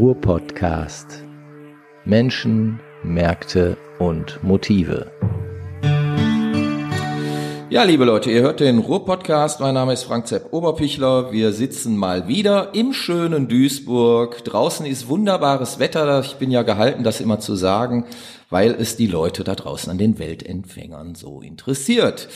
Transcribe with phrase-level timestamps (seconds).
[0.00, 1.24] Ruhr-Podcast.
[2.06, 5.10] Menschen, Märkte und Motive.
[7.68, 9.60] Ja, liebe Leute, ihr hört den Ruhr-Podcast.
[9.60, 11.32] Mein Name ist Frank Zepp Oberpichler.
[11.32, 14.42] Wir sitzen mal wieder im schönen Duisburg.
[14.42, 16.20] Draußen ist wunderbares Wetter.
[16.20, 18.06] Ich bin ja gehalten, das immer zu sagen,
[18.50, 22.28] weil es die Leute da draußen an den Weltempfängern so interessiert.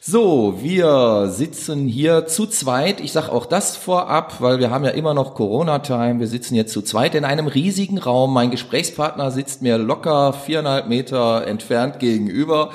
[0.00, 3.00] So, wir sitzen hier zu zweit.
[3.00, 6.18] Ich sage auch das vorab, weil wir haben ja immer noch Corona-Time.
[6.18, 8.34] Wir sitzen jetzt zu zweit in einem riesigen Raum.
[8.34, 12.70] Mein Gesprächspartner sitzt mir locker viereinhalb Meter entfernt gegenüber.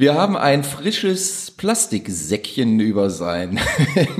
[0.00, 3.58] Wir haben ein frisches Plastiksäckchen über sein,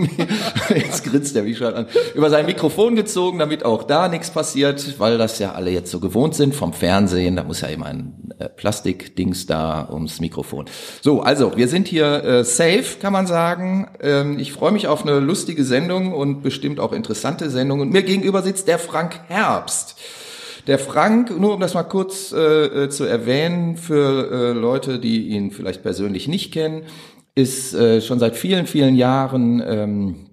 [0.74, 4.98] jetzt grinst er mich schon an, über sein Mikrofon gezogen, damit auch da nichts passiert,
[4.98, 7.36] weil das ja alle jetzt so gewohnt sind vom Fernsehen.
[7.36, 10.64] Da muss ja immer ein äh, Plastikdings da ums Mikrofon.
[11.00, 13.88] So, also wir sind hier äh, safe, kann man sagen.
[14.00, 17.78] Ähm, ich freue mich auf eine lustige Sendung und bestimmt auch interessante Sendung.
[17.78, 19.94] Und mir gegenüber sitzt der Frank Herbst.
[20.68, 22.36] Der Frank, nur um das mal kurz äh,
[22.84, 26.82] äh, zu erwähnen für äh, Leute, die ihn vielleicht persönlich nicht kennen,
[27.34, 30.26] ist äh, schon seit vielen, vielen Jahren ähm,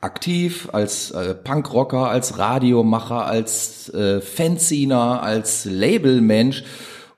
[0.00, 6.62] aktiv als äh, Punkrocker, als Radiomacher, als äh, Fanziner, als Labelmensch.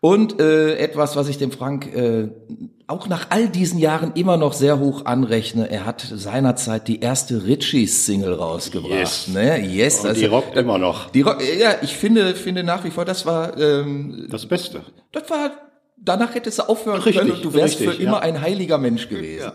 [0.01, 2.29] Und äh, etwas, was ich dem Frank äh,
[2.89, 5.71] auch nach all diesen Jahren immer noch sehr hoch anrechne.
[5.71, 8.91] Er hat seinerzeit die erste Ritchie-Single rausgebracht.
[8.91, 9.29] Yes.
[9.29, 9.61] Ne?
[9.61, 11.11] yes Und die rockt immer noch.
[11.11, 14.81] Die Rock, ja, ich finde, finde nach wie vor, das war, ähm, Das Beste.
[15.13, 15.51] das war,
[16.05, 18.21] danach hättest du aufhören Richtig, können und du wärst richtig, für immer ja.
[18.21, 19.53] ein heiliger Mensch gewesen.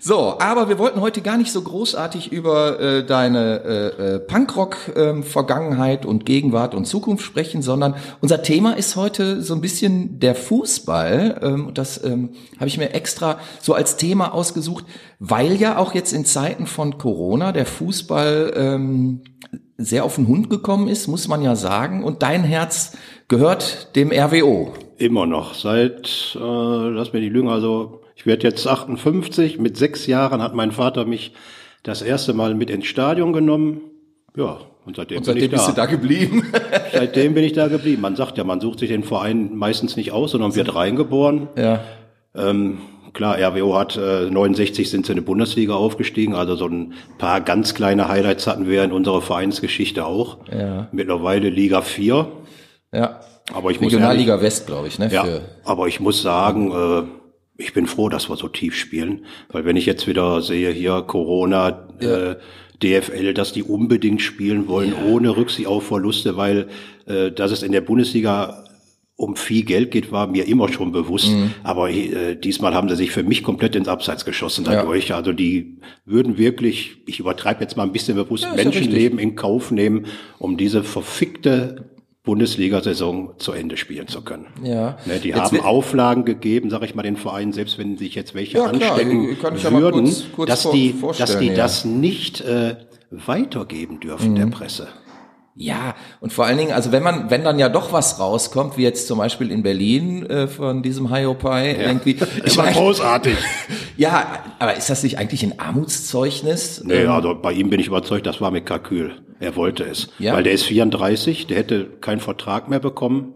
[0.00, 6.06] So, aber wir wollten heute gar nicht so großartig über äh, deine äh, äh, Punkrock-Vergangenheit
[6.06, 11.40] und Gegenwart und Zukunft sprechen, sondern unser Thema ist heute so ein bisschen der Fußball.
[11.42, 14.84] Ähm, und das ähm, habe ich mir extra so als Thema ausgesucht,
[15.18, 19.22] weil ja auch jetzt in Zeiten von Corona der Fußball ähm,
[19.78, 22.04] sehr auf den Hund gekommen ist, muss man ja sagen.
[22.04, 22.92] Und dein Herz
[23.28, 24.74] gehört dem RWO.
[24.98, 25.54] Immer noch.
[25.54, 29.58] Seit, äh, lass mir die Lügen, also ich werde jetzt 58.
[29.58, 31.32] Mit sechs Jahren hat mein Vater mich
[31.84, 33.80] das erste Mal mit ins Stadion genommen.
[34.36, 36.42] Ja, und seitdem, Und seitdem bin ich bist du da geblieben.
[36.92, 38.02] Seitdem bin ich da geblieben.
[38.02, 41.48] Man sagt ja, man sucht sich den Verein meistens nicht aus, sondern wird reingeboren.
[41.56, 41.80] ja.
[42.34, 42.78] Ähm,
[43.14, 47.40] klar, RWO hat äh, 69 sind sie in die Bundesliga aufgestiegen, also so ein paar
[47.40, 50.38] ganz kleine Highlights hatten wir in unserer Vereinsgeschichte auch.
[50.52, 50.88] Ja.
[50.92, 52.28] Mittlerweile Liga 4.
[52.92, 53.20] Ja.
[53.52, 55.10] Aber ich muss Regionalliga West, glaube ich, ne?
[55.12, 59.24] Ja, Für, aber ich muss sagen, äh, ich bin froh, dass wir so tief spielen,
[59.50, 62.36] weil wenn ich jetzt wieder sehe hier Corona, äh,
[62.82, 66.68] DFL, dass die unbedingt spielen wollen, ohne Rücksicht auf Verluste, weil
[67.06, 68.64] äh, dass es in der Bundesliga
[69.16, 71.32] um viel Geld geht, war mir immer schon bewusst.
[71.32, 71.50] Mhm.
[71.64, 75.12] Aber äh, diesmal haben sie sich für mich komplett ins Abseits geschossen dadurch.
[75.12, 79.34] Also die würden wirklich, ich übertreibe jetzt mal ein bisschen bewusst, Ja, ja Menschenleben in
[79.34, 80.06] Kauf nehmen,
[80.38, 81.97] um diese verfickte
[82.28, 84.46] Bundesliga-Saison zu Ende spielen zu können.
[84.62, 84.98] Ja.
[85.06, 88.34] Ne, die Jetzt haben Auflagen gegeben, sag ich mal, den Vereinen, selbst wenn sich jetzt
[88.34, 91.46] welche Ja, klar, anstecken ich ja mal würden, kurz- kurz dass vor- die, dass die
[91.48, 91.54] ja.
[91.54, 92.76] das nicht äh,
[93.10, 94.36] weitergeben dürfen Mhm.
[94.36, 94.88] der Presse.
[95.60, 98.82] Ja, und vor allen Dingen, also wenn man, wenn dann ja doch was rauskommt, wie
[98.84, 102.14] jetzt zum Beispiel in Berlin äh, von diesem Hiopai irgendwie.
[102.44, 103.36] Das war großartig.
[103.96, 106.82] Ja, aber ist das nicht eigentlich ein Armutszeugnis?
[106.84, 109.16] Nee, Ähm, also bei ihm bin ich überzeugt, das war mit Kalkül.
[109.40, 110.08] Er wollte es.
[110.18, 110.34] Ja.
[110.34, 113.34] Weil der ist 34, der hätte keinen Vertrag mehr bekommen.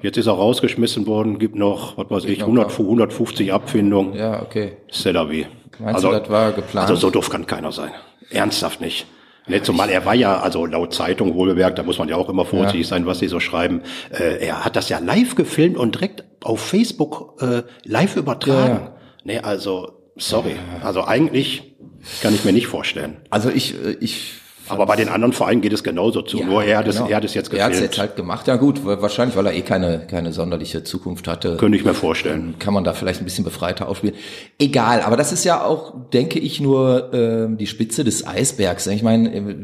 [0.00, 4.14] Jetzt ist er rausgeschmissen worden, gibt noch, was weiß ich, noch 100, 150 Abfindung.
[4.14, 4.78] Ja, okay.
[4.90, 5.46] C'est la vie.
[5.78, 6.88] Meinst du, das war geplant?
[6.88, 7.90] Also so doof kann keiner sein.
[8.30, 9.06] Ernsthaft nicht.
[9.48, 12.44] Nicht zumal er war ja, also laut Zeitung wohlbemerkt, da muss man ja auch immer
[12.44, 13.82] vorsichtig sein, was sie so schreiben.
[14.10, 18.74] Äh, er hat das ja live gefilmt und direkt auf Facebook äh, live übertragen.
[18.74, 18.96] Ja, ja.
[19.24, 20.54] Nee, also, sorry.
[20.82, 21.74] Also eigentlich
[22.22, 23.16] kann ich mir nicht vorstellen.
[23.30, 24.34] Also ich, äh, ich
[24.72, 26.38] Aber bei den anderen Vereinen geht es genauso zu.
[26.38, 27.08] Ja, Nur er hat, es, genau.
[27.08, 28.48] er hat es jetzt Er hat es jetzt halt gemacht.
[28.48, 31.56] Ja gut, wa- wahrscheinlich, weil er eh keine, keine sonderliche Zukunft hatte.
[31.58, 32.54] Könnte ich mir vorstellen.
[32.58, 34.16] kann man da vielleicht ein bisschen befreiter aufspielen.
[34.58, 38.86] Egal, aber das ist ja auch, denke ich, nur ähm, die Spitze des Eisbergs.
[38.86, 39.56] Ich meine, äh,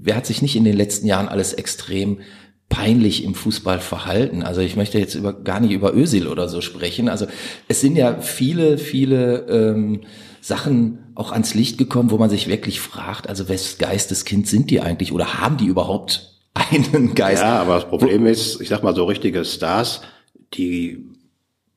[0.00, 2.20] wer hat sich nicht in den letzten Jahren alles extrem
[2.68, 4.42] peinlich im Fußball verhalten?
[4.42, 7.08] Also ich möchte jetzt über, gar nicht über Özil oder so sprechen.
[7.08, 7.26] Also
[7.68, 10.00] es sind ja viele, viele ähm,
[10.40, 14.80] Sachen auch ans Licht gekommen, wo man sich wirklich fragt, also wes Geisteskind sind die
[14.80, 17.42] eigentlich oder haben die überhaupt einen Geist?
[17.42, 20.02] Ja, aber das Problem ist, ich sag mal, so richtige Stars,
[20.54, 21.04] die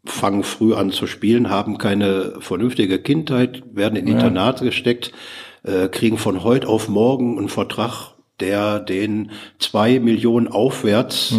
[0.05, 5.11] fangen früh an zu spielen, haben keine vernünftige Kindheit, werden in Internate gesteckt,
[5.63, 11.33] äh, kriegen von heute auf morgen einen Vertrag, der den zwei Millionen aufwärts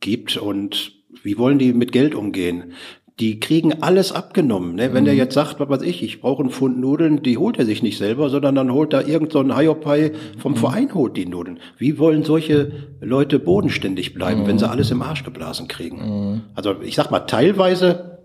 [0.00, 2.72] gibt und wie wollen die mit Geld umgehen?
[3.20, 4.76] Die kriegen alles abgenommen.
[4.76, 4.94] Ne?
[4.94, 7.66] Wenn der jetzt sagt, was weiß ich, ich brauche einen Pfund Nudeln, die holt er
[7.66, 11.26] sich nicht selber, sondern dann holt da irgend so ein Hiopai vom Verein holt die
[11.26, 11.58] Nudeln.
[11.78, 12.70] Wie wollen solche
[13.00, 16.42] Leute bodenständig bleiben, wenn sie alles im Arsch geblasen kriegen?
[16.54, 18.18] Also ich sag mal, teilweise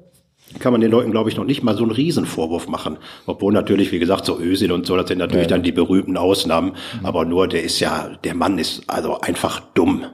[0.60, 2.98] kann man den Leuten, glaube ich, noch nicht mal so einen Riesenvorwurf machen.
[3.26, 6.74] Obwohl natürlich, wie gesagt, so Ösil und so, das sind natürlich dann die berühmten Ausnahmen.
[7.02, 10.06] Aber nur, der ist ja, der Mann ist also einfach dumm.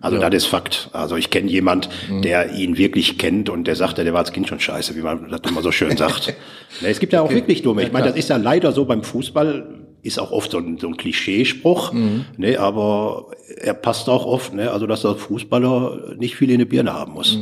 [0.00, 0.90] Also das ist Fakt.
[0.92, 1.88] Also ich kenne jemand,
[2.22, 5.28] der ihn wirklich kennt und der sagte, der war als Kind schon scheiße, wie man
[5.30, 6.34] das immer so schön sagt.
[6.82, 7.82] Ne, es gibt ja auch wirklich Dumme.
[7.82, 10.86] Ich meine, das ist ja leider so beim Fußball, ist auch oft so ein, so
[10.86, 11.94] ein Klischeespruch,
[12.36, 16.66] ne, aber er passt auch oft, ne, also dass der Fußballer nicht viel in der
[16.66, 17.38] Birne haben muss.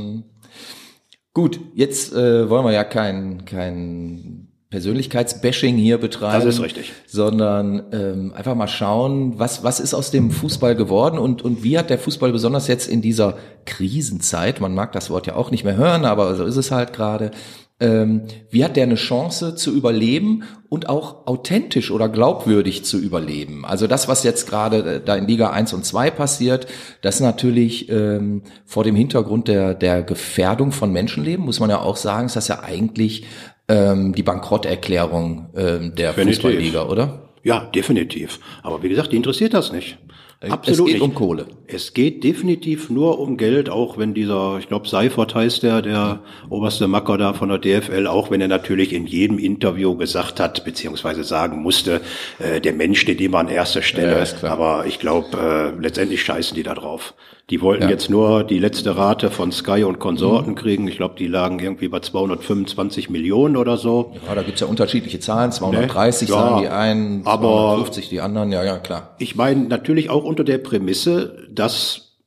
[1.34, 6.44] Gut, jetzt äh, wollen wir ja kein, kein Persönlichkeitsbashing hier betreiben.
[6.44, 6.92] Das ist richtig.
[7.06, 11.78] Sondern ähm, einfach mal schauen, was, was ist aus dem Fußball geworden und, und wie
[11.78, 15.64] hat der Fußball besonders jetzt in dieser Krisenzeit, man mag das Wort ja auch nicht
[15.64, 17.30] mehr hören, aber so ist es halt gerade,
[17.78, 23.66] ähm, wie hat der eine Chance zu überleben und auch authentisch oder glaubwürdig zu überleben?
[23.66, 26.66] Also das, was jetzt gerade äh, da in Liga 1 und 2 passiert,
[27.02, 31.96] das natürlich ähm, vor dem Hintergrund der, der Gefährdung von Menschenleben, muss man ja auch
[31.96, 33.26] sagen, ist das ja eigentlich
[33.68, 36.14] ähm, die Bankrotterklärung ähm, der.
[36.14, 37.22] Fußballliga, oder?
[37.42, 38.40] Ja, definitiv.
[38.62, 39.98] Aber wie gesagt, die interessiert das nicht.
[40.40, 41.02] Absolut es geht nicht.
[41.02, 41.46] um Kohle.
[41.66, 46.20] Es geht definitiv nur um Geld, auch wenn dieser, ich glaube, Seifert heißt der, der
[46.50, 50.64] oberste Macker da von der DFL, auch wenn er natürlich in jedem Interview gesagt hat,
[50.64, 52.02] beziehungsweise sagen musste,
[52.38, 54.24] äh, der Mensch steht immer an erster Stelle.
[54.42, 54.48] Ja.
[54.50, 57.14] Aber ich glaube, äh, letztendlich scheißen die da drauf.
[57.48, 57.90] Die wollten Ja.
[57.90, 60.88] jetzt nur die letzte Rate von Sky und Konsorten kriegen.
[60.88, 64.14] Ich glaube, die lagen irgendwie bei 225 Millionen oder so.
[64.26, 66.34] Ja, da gibt's ja unterschiedliche Zahlen, 230 Ne?
[66.34, 67.46] Ja, sagen die einen, aber-
[67.76, 69.14] 250 die anderen, ja, ja, klar.
[69.18, 72.18] Ich meine natürlich auch unter der Prämisse, dass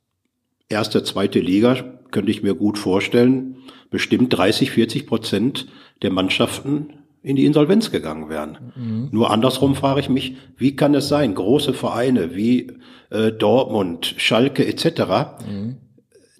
[0.69, 1.75] erste, zweite Liga,
[2.11, 3.57] könnte ich mir gut vorstellen,
[3.89, 5.67] bestimmt 30, 40 Prozent
[6.01, 9.09] der Mannschaften in die Insolvenz gegangen wären.
[9.11, 12.71] Nur andersrum frage ich mich, wie kann es sein, große Vereine wie
[13.09, 15.01] äh, Dortmund, Schalke etc.,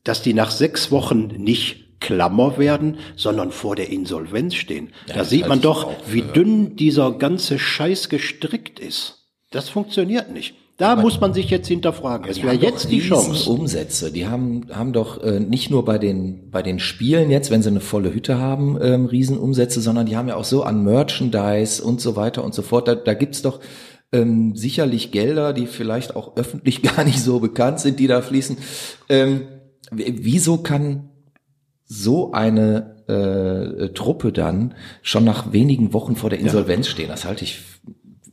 [0.04, 4.92] dass die nach sechs Wochen nicht Klammer werden, sondern vor der Insolvenz stehen.
[5.08, 9.28] da das sieht man doch, auch wie dünn dieser ganze Scheiß gestrickt ist.
[9.52, 10.56] Das funktioniert nicht.
[10.80, 12.32] Da muss man sich jetzt hinterfragen.
[12.32, 13.50] Es wäre jetzt die Chance.
[13.50, 14.14] Umsätze.
[14.14, 17.70] Die haben, haben doch äh, nicht nur bei den, bei den Spielen jetzt, wenn sie
[17.70, 22.00] eine volle Hütte haben, ähm, Riesenumsätze, sondern die haben ja auch so an Merchandise und
[22.00, 22.88] so weiter und so fort.
[22.88, 23.60] Da, da gibt's doch
[24.14, 28.58] ähm, sicherlich Gelder, die vielleicht auch öffentlich gar nicht so bekannt sind, die da fließen.
[29.10, 29.48] Ähm,
[29.92, 31.10] wieso kann
[31.84, 37.10] so eine äh, Truppe dann schon nach wenigen Wochen vor der Insolvenz stehen?
[37.10, 37.60] Das halte ich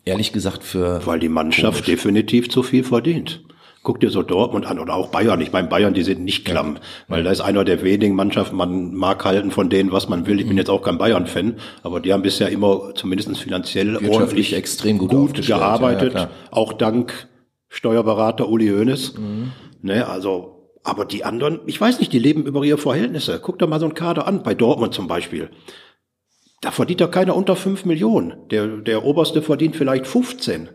[0.06, 3.42] ehrlich gesagt für Weil die Mannschaft definitiv zu viel verdient.
[3.82, 5.40] Guck dir so Dortmund an oder auch Bayern.
[5.40, 8.94] Ich meine, Bayern, die sind nicht klamm, weil da ist einer der wenigen Mannschaften, man
[8.94, 10.38] mag halten von denen, was man will.
[10.40, 10.48] Ich Mhm.
[10.50, 11.54] bin jetzt auch kein Bayern-Fan,
[11.84, 16.30] aber die haben bisher immer zumindest finanziell Wirtschaftlich ordentlich extrem gut gut gearbeitet, Ja, ja,
[16.50, 17.28] auch dank
[17.68, 19.18] Steuerberater Uli Hoeneß.
[19.18, 19.52] Mhm.
[19.82, 23.38] Ne, also, aber die anderen, ich weiß nicht, die leben über ihre Verhältnisse.
[23.40, 25.50] Guck doch mal so einen Kader an, bei Dortmund zum Beispiel.
[26.66, 28.34] Da verdient doch keiner unter fünf Millionen.
[28.50, 30.68] Der, der Oberste verdient vielleicht 15.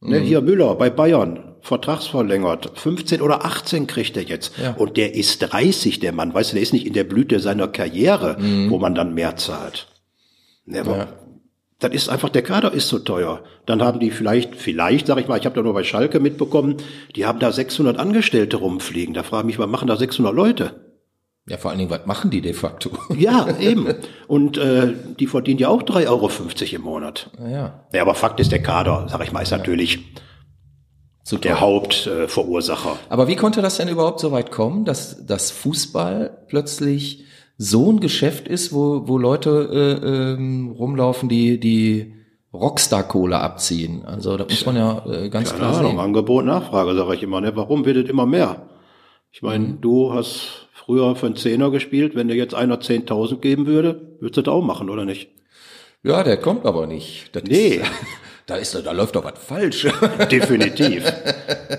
[0.00, 0.24] Ne, Mhm.
[0.24, 4.58] hier Müller bei Bayern, vertragsverlängert, 15 oder 18 kriegt er jetzt.
[4.58, 4.72] Ja.
[4.72, 7.68] Und der ist 30, der Mann, weißt du, der ist nicht in der Blüte seiner
[7.68, 8.68] Karriere, Mhm.
[8.70, 9.86] wo man dann mehr zahlt.
[10.66, 11.06] Ne, Ja.
[11.78, 13.44] das ist einfach, der Kader ist so teuer.
[13.64, 16.78] Dann haben die vielleicht, vielleicht, sag ich mal, ich habe da nur bei Schalke mitbekommen,
[17.14, 19.14] die haben da 600 Angestellte rumfliegen.
[19.14, 20.91] Da frage ich mich, was machen da 600 Leute?
[21.48, 22.90] Ja, vor allen Dingen, was machen die de facto?
[23.16, 23.86] Ja, eben.
[24.28, 26.30] Und äh, die verdienen ja auch 3,50 Euro
[26.76, 27.30] im Monat.
[27.40, 29.98] Ja, Ja, aber Fakt ist, der Kader, sag ich mal, ist natürlich
[31.24, 31.60] zu der.
[31.60, 32.96] Hauptverursacher.
[33.08, 37.24] Aber wie konnte das denn überhaupt so weit kommen, dass das Fußball plötzlich
[37.58, 39.50] so ein Geschäft ist, wo, wo Leute
[40.02, 42.14] äh, ähm, rumlaufen, die die
[42.52, 44.04] Rockstar-Kohle abziehen?
[44.04, 46.00] Also da muss man ja äh, ganz Keine klar Ahnung, sehen.
[46.00, 47.40] Angebot, Nachfrage, sage ich immer.
[47.40, 47.54] Ne?
[47.56, 48.68] Warum wird es immer mehr?
[49.32, 49.80] Ich meine, Mhm.
[49.80, 52.14] du hast früher für einen Zehner gespielt.
[52.14, 55.30] Wenn dir jetzt einer 10.000 geben würde, würdest du das auch machen, oder nicht?
[56.02, 57.34] Ja, der kommt aber nicht.
[57.36, 57.76] Das Nee.
[57.76, 57.90] Ist,
[58.46, 59.86] da ist, da läuft doch was falsch.
[60.30, 61.04] Definitiv.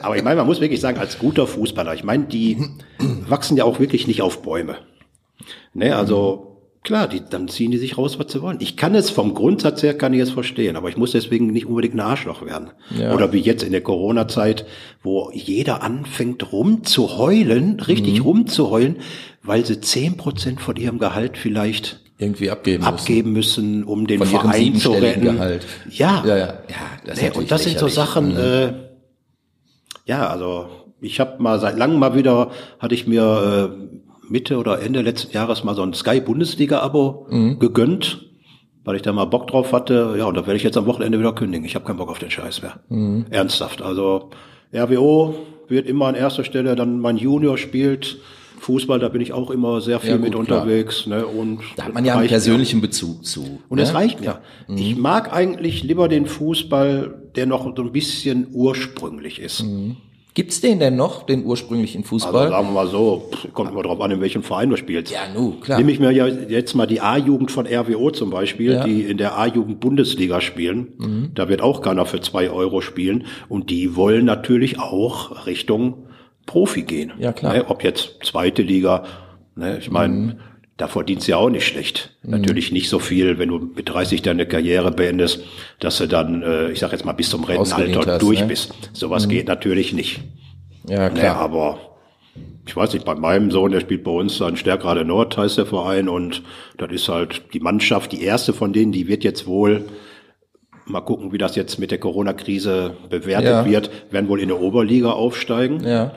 [0.02, 2.58] Aber ich meine, man muss wirklich sagen, als guter Fußballer, ich meine, die
[3.28, 4.78] wachsen ja auch wirklich nicht auf Bäume.
[5.74, 6.53] Ne, also
[6.84, 8.58] klar, die, dann ziehen die sich raus, was sie wollen.
[8.60, 11.66] Ich kann es vom Grundsatz her, kann ich es verstehen, aber ich muss deswegen nicht
[11.66, 12.72] unbedingt ein Arschloch werden.
[12.98, 13.14] Ja.
[13.14, 14.66] Oder wie jetzt in der Corona-Zeit,
[15.02, 18.26] wo jeder anfängt rumzuheulen, richtig Mhm.
[18.26, 18.98] rumzuheulen,
[19.42, 22.94] weil sie zehn Prozent von ihrem Gehalt vielleicht Irgendwie abgeben müssen.
[22.94, 25.22] abgeben müssen, um den Von Verein zu retten.
[25.22, 25.66] Gehalt.
[25.90, 26.54] Ja, Ja, ja, ja.
[27.06, 27.88] Das ist Nee, und das sind so.
[27.88, 28.74] Sachen, äh,
[30.06, 30.68] ja, also
[31.02, 34.03] ich habe mal seit langem mal wieder, hatte ich mir äh,
[34.34, 37.60] Mitte oder Ende letzten Jahres mal so ein Sky-Bundesliga-Abo Mhm.
[37.60, 38.26] gegönnt,
[38.84, 40.16] weil ich da mal Bock drauf hatte.
[40.18, 41.66] Ja, und da werde ich jetzt am Wochenende wieder kündigen.
[41.66, 42.80] Ich habe keinen Bock auf den Scheiß mehr.
[42.90, 43.26] Mhm.
[43.30, 43.82] Ernsthaft.
[43.84, 44.32] Also
[44.74, 45.36] RWO
[45.68, 48.18] wird immer an erster Stelle, dann mein Junior spielt.
[48.60, 50.62] Fußball, da bin ich auch immer sehr viel Ja, gut, mit klar.
[50.62, 51.06] unterwegs.
[51.06, 51.26] Ne?
[51.28, 52.36] Und Da hat man ja einen reicht mir.
[52.38, 53.60] persönlichen Bezug zu.
[53.70, 53.84] Und ne?
[53.84, 54.40] es reicht mir.
[54.76, 59.64] Ich mag eigentlich lieber den Fußball, der noch so ein bisschen ursprünglich ist.
[60.36, 62.50] Gibt's den denn noch, den ursprünglichen Also Fußball?
[62.50, 65.12] sagen wir mal so, kommt immer drauf an, in welchem Verein du spielst.
[65.14, 65.78] ja, nu, klar.
[65.78, 68.82] Nehme ich mir ja jetzt mal die A-Jugend von RWO zum Beispiel, Ja.
[68.82, 68.90] Mhm.
[68.90, 71.32] die in der A-Jugend Bundesliga spielen.
[71.36, 73.26] Da wird auch keiner für zwei Euro spielen.
[73.48, 76.08] Und die wollen natürlich auch Richtung
[76.48, 77.14] Profi gehen.
[77.20, 77.54] Ja, klar.
[77.54, 79.04] Ne, ob jetzt zweite Liga,
[79.56, 80.34] ne, ich meine, Mhm.
[80.84, 82.10] Da verdienst du ja auch nicht schlecht.
[82.24, 85.42] Natürlich nicht so viel, wenn du mit 30 deine Karriere beendest,
[85.80, 88.48] dass du dann, äh, ich sag jetzt mal, bis zum Rentenalter hast, durch ne?
[88.48, 88.74] bist.
[88.92, 90.20] Sowas geht natürlich nicht.
[90.90, 91.38] ja, Ne, klar.
[91.38, 91.80] aber
[92.68, 95.66] ich weiß nicht, bei meinem Sohn, der spielt bei uns an Stärkrade Nord, heißt der
[95.66, 96.44] Verein, und
[96.78, 99.86] das ist halt die Mannschaft, die erste von denen, die wird jetzt wohl,
[100.86, 103.66] mal gucken, wie das jetzt mit der Corona-Krise bewertet Ja.
[103.66, 105.82] wird, werden wohl in der Oberliga aufsteigen.
[105.88, 106.12] ja.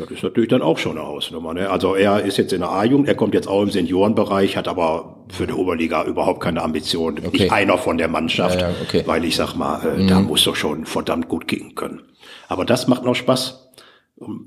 [0.00, 1.54] Das ist natürlich dann auch schon eine Hausnummer.
[1.54, 1.68] Ne?
[1.70, 5.24] Also er ist jetzt in der A-Jugend, er kommt jetzt auch im Seniorenbereich, hat aber
[5.28, 7.18] für die Oberliga überhaupt keine Ambition.
[7.18, 7.28] Okay.
[7.32, 9.02] Nicht einer von der Mannschaft, Ja, ja, okay.
[9.02, 9.06] Mhm.
[9.06, 12.02] weil ich sag mal, äh, da muss doch schon verdammt gut kicken können.
[12.48, 13.68] Aber das macht noch Spaß.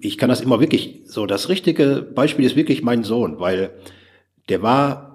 [0.01, 3.71] Ich kann das immer wirklich, so das richtige Beispiel ist wirklich mein Sohn, weil
[4.49, 5.09] der war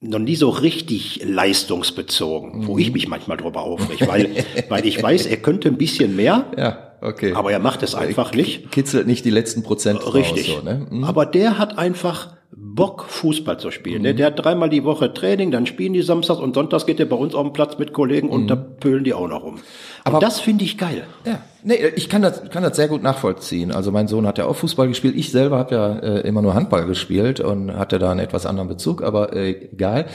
[0.00, 2.78] noch nie so richtig leistungsbezogen, wo Mhm.
[2.78, 4.28] ich mich manchmal drüber aufreg, weil,
[4.68, 7.32] weil ich weiß, er könnte ein bisschen mehr, Ja, okay.
[7.34, 8.70] aber er macht es einfach nicht.
[8.70, 10.46] Kitzelt nicht die letzten Prozent raus, Richtig.
[10.46, 10.86] So, ne?
[10.90, 11.04] Mhm.
[11.04, 14.02] Aber der hat einfach Bock, Fußball zu spielen.
[14.02, 14.14] ne?
[14.14, 17.14] Der hat dreimal die Woche Training, dann spielen die samstags und sonntags geht der bei
[17.14, 19.54] uns auf den Platz mit Kollegen und da pölen die auch noch rum.
[19.56, 19.60] Mhm.
[20.04, 21.04] Aber- Aber das finde ich geil.
[21.26, 23.70] Ja, nee, ich kann das, kann das sehr gut nachvollziehen.
[23.70, 25.14] Also mein Sohn hat ja auch Fußball gespielt.
[25.16, 28.68] Ich selber habe ja äh, immer nur Handball gespielt und hatte da einen etwas anderen
[28.68, 30.06] Bezug, aber äh, egal.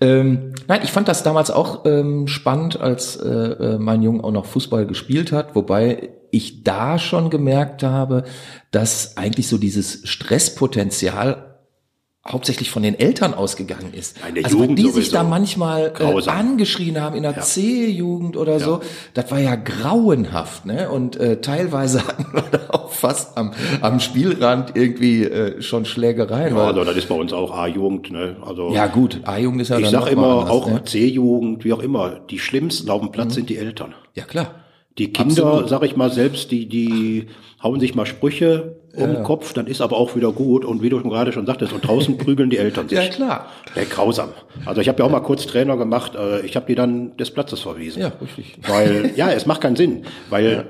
[0.00, 4.32] Ähm, nein, ich fand das damals auch ähm, spannend, als äh, äh, mein Junge auch
[4.32, 8.24] noch Fußball gespielt hat, wobei ich da schon gemerkt habe,
[8.70, 11.50] dass eigentlich so dieses Stresspotenzial
[12.28, 14.18] hauptsächlich von den Eltern ausgegangen ist.
[14.18, 18.80] Ja, also Jugend die sich da manchmal äh, angeschrien haben in der C-Jugend oder so,
[19.14, 20.90] das war ja grauenhaft, ne?
[20.90, 26.54] Und äh, teilweise hatten wir da auch fast am, am Spielrand irgendwie äh, schon Schlägereien.
[26.54, 28.10] Ja, also das ist bei uns auch A-Jugend.
[28.10, 28.36] Ne?
[28.44, 30.84] Also ja gut, A-Jugend ist ja ich sag immer, anders, auch ne?
[30.84, 33.94] C-Jugend, wie auch immer, die schlimmsten auf dem Platz sind die Eltern.
[34.14, 34.56] Ja klar.
[35.00, 35.68] Die Kinder, Absolut.
[35.70, 37.28] sag ich mal selbst, die, die
[37.62, 40.62] hauen sich mal Sprüche um den Kopf, dann ist aber auch wieder gut.
[40.62, 42.98] Und wie du schon gerade schon sagtest, und draußen prügeln die Eltern sich.
[42.98, 43.46] Ja klar.
[43.74, 44.28] Ja, grausam.
[44.66, 47.30] Also ich habe ja auch mal kurz Trainer gemacht, äh, ich habe die dann des
[47.30, 48.02] Platzes verwiesen.
[48.02, 48.58] Ja, richtig.
[48.68, 50.66] Weil, ja, es macht keinen Sinn, weil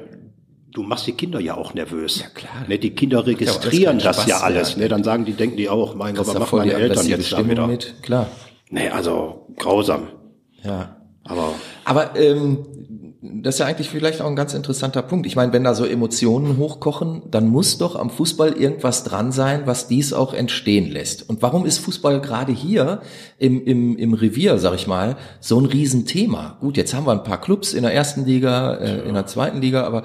[0.72, 2.20] du machst die Kinder ja auch nervös.
[2.20, 2.52] Ja, klar.
[2.68, 4.76] Ne, die Kinder ja alles registrieren das ja Spaß alles.
[4.76, 4.84] mehr.
[4.84, 7.32] Ne, dann sagen die, denken die auch, mein Gott, was da machen meine Eltern jetzt
[7.32, 7.66] da Stimmung wieder?
[7.66, 8.28] mit, klar.
[8.68, 10.06] Nee, also grausam.
[10.62, 10.96] Ja.
[11.24, 12.58] Aber Aber ähm,
[13.22, 15.26] das ist ja eigentlich vielleicht auch ein ganz interessanter Punkt.
[15.26, 19.62] Ich meine, wenn da so Emotionen hochkochen, dann muss doch am Fußball irgendwas dran sein,
[19.66, 21.28] was dies auch entstehen lässt.
[21.28, 23.00] Und warum ist Fußball gerade hier
[23.38, 26.56] im, im, im Revier, sag ich mal, so ein Riesenthema?
[26.60, 29.60] Gut, jetzt haben wir ein paar Clubs in der ersten Liga, äh, in der zweiten
[29.60, 30.04] Liga, aber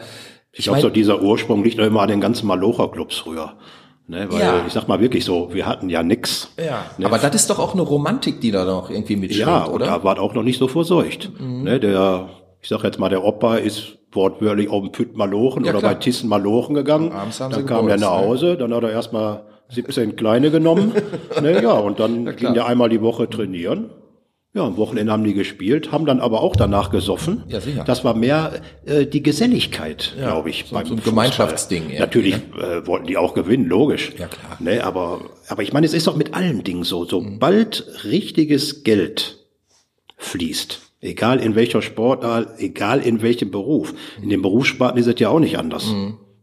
[0.52, 3.54] ich glaube, so dieser Ursprung liegt doch immer an den ganzen Malocher-Clubs früher.
[4.08, 4.64] Ne, weil Ja.
[4.68, 6.50] ich sag mal wirklich so, wir hatten ja nix.
[6.64, 9.64] ja, Ne, aber das ist doch auch eine Romantik, die da noch irgendwie mitschwingt, Ja,
[9.64, 9.86] und oder?
[9.86, 9.90] Mhm.
[9.90, 11.32] da war auch noch nicht so verseucht.
[11.42, 12.30] Ne, der,
[12.66, 15.94] ich sag jetzt mal, der Opa ist wortwörtlich auf den Pütt Malochen Ja, oder klar.
[15.94, 17.12] bei Thyssen Malochen gegangen.
[17.12, 18.26] Abends haben dann kam er nach ne?
[18.28, 20.94] Hause, dann hat er erstmal 17 Kleine genommen.
[21.44, 23.92] ne, ja, und dann ging der einmal die Woche trainieren.
[24.56, 27.44] Ja, am Wochenende haben die gespielt, haben dann aber auch danach gesoffen.
[27.50, 27.84] Ja, sicher.
[27.84, 28.54] Das war mehr
[28.86, 30.66] äh, die Geselligkeit, glaube ich.
[30.68, 34.14] so- so ein Gemeinschaftsding irgendwie, Natürlich äh, wollten die auch gewinnen, logisch.
[34.18, 34.58] Ja, klar.
[34.60, 35.20] Ne, aber,
[35.50, 37.06] aber ich meine, es ist doch mit allen Dingen so.
[37.06, 39.40] Sobald richtiges Geld
[40.18, 45.30] fließt, egal in welcher Sportart, egal in welchem Beruf, in den Berufssparten ist es ja
[45.30, 45.94] auch nicht anders.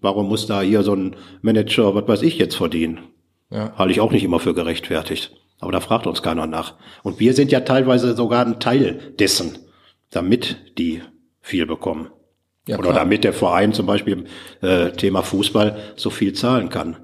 [0.00, 3.00] Warum muss da hier so ein Manager, was weiß ich, jetzt verdienen?
[3.50, 3.72] Ja.
[3.76, 5.32] Halte ich auch nicht immer für gerechtfertigt.
[5.60, 6.74] Aber da fragt uns keiner nach.
[7.04, 9.58] Und wir sind ja teilweise sogar ein Teil dessen,
[10.10, 11.02] damit die
[11.40, 12.08] viel bekommen.
[12.66, 13.00] Ja, Oder klar.
[13.00, 16.96] damit der Verein zum Beispiel im äh, Thema Fußball so viel zahlen kann.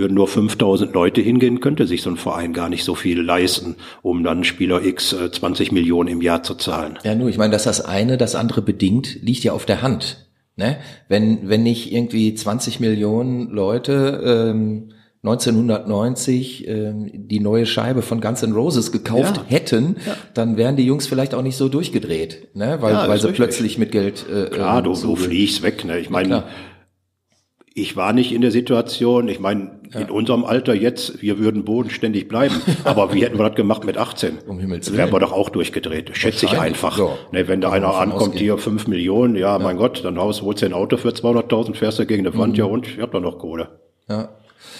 [0.00, 3.76] Würden nur 5000 Leute hingehen, könnte sich so ein Verein gar nicht so viel leisten,
[4.02, 6.98] um dann Spieler X äh, 20 Millionen im Jahr zu zahlen.
[7.04, 10.26] Ja, nur, ich meine, dass das eine das andere bedingt, liegt ja auf der Hand.
[10.56, 10.76] Ne?
[11.08, 14.90] Wenn, wenn nicht irgendwie 20 Millionen Leute ähm,
[15.22, 19.44] 1990 ähm, die neue Scheibe von Guns N' Roses gekauft Ja.
[19.48, 19.96] hätten,
[20.34, 22.78] dann wären die Jungs vielleicht auch nicht so durchgedreht, ne?
[22.80, 23.36] weil, Ja, weil sie richtig.
[23.36, 25.84] plötzlich mit Geld äh, Klar, du, so- du fliegst weg.
[25.84, 25.98] Ne?
[25.98, 26.44] Ich meine.
[27.74, 30.00] Ich war nicht in der Situation, ich meine, ja.
[30.00, 32.54] in unserem Alter jetzt, wir würden bodenständig bleiben.
[32.84, 34.38] Aber wie hätten wir das gemacht mit 18?
[34.46, 34.98] Um Himmels Willen.
[34.98, 36.16] Wären wir doch auch durchgedreht.
[36.16, 36.96] Schätze ich einfach.
[36.96, 37.16] So.
[37.30, 40.66] Ne, wenn da einer ankommt, hier fünf Millionen, ja, ja, mein Gott, dann haust du
[40.66, 42.58] ein Auto für 200.000, fährst du gegen eine Wand, mhm.
[42.58, 43.68] ja und, ich hab da noch Kohle.
[44.08, 44.30] Ja.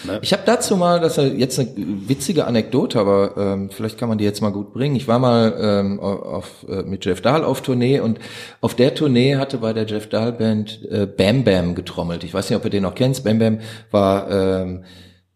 [0.03, 0.19] Ne?
[0.21, 4.17] Ich habe dazu mal, das ist jetzt eine witzige Anekdote, aber ähm, vielleicht kann man
[4.17, 4.95] die jetzt mal gut bringen.
[4.95, 8.19] Ich war mal ähm, auf, äh, mit Jeff Dahl auf Tournee und
[8.61, 12.23] auf der Tournee hatte bei der Jeff Dahl Band äh, Bam Bam getrommelt.
[12.23, 13.23] Ich weiß nicht, ob ihr den noch kennt.
[13.23, 13.59] Bam Bam
[13.91, 14.83] war ähm,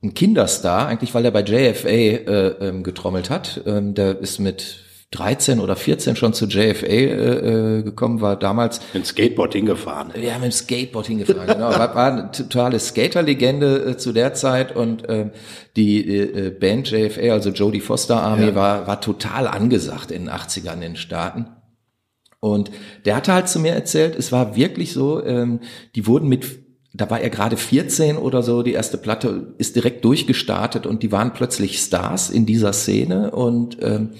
[0.03, 3.62] ein Kinderstar, eigentlich weil er bei JFA äh, ähm, getrommelt hat.
[3.65, 4.84] Ähm, der ist mit
[5.15, 8.79] 13 oder 14 schon zu JFA äh, äh, gekommen, war damals.
[8.93, 10.12] Mit dem Skateboard hingefahren.
[10.22, 11.69] Ja, mit dem Skateboard hingefahren, genau.
[11.69, 15.29] War, war eine totale Skaterlegende äh, zu der Zeit und äh,
[15.75, 18.55] die äh, Band JFA, also Jodie Foster Army, ja.
[18.55, 21.48] war, war total angesagt in den 80ern in den Staaten.
[22.39, 22.69] Und
[23.05, 25.62] der hatte halt zu mir erzählt, es war wirklich so, ähm,
[25.95, 26.65] die wurden mit
[26.98, 31.12] da war er gerade 14 oder so, die erste Platte ist direkt durchgestartet und die
[31.12, 34.12] waren plötzlich Stars in dieser Szene und ähm,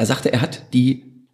[0.00, 1.26] er sagte, er hat die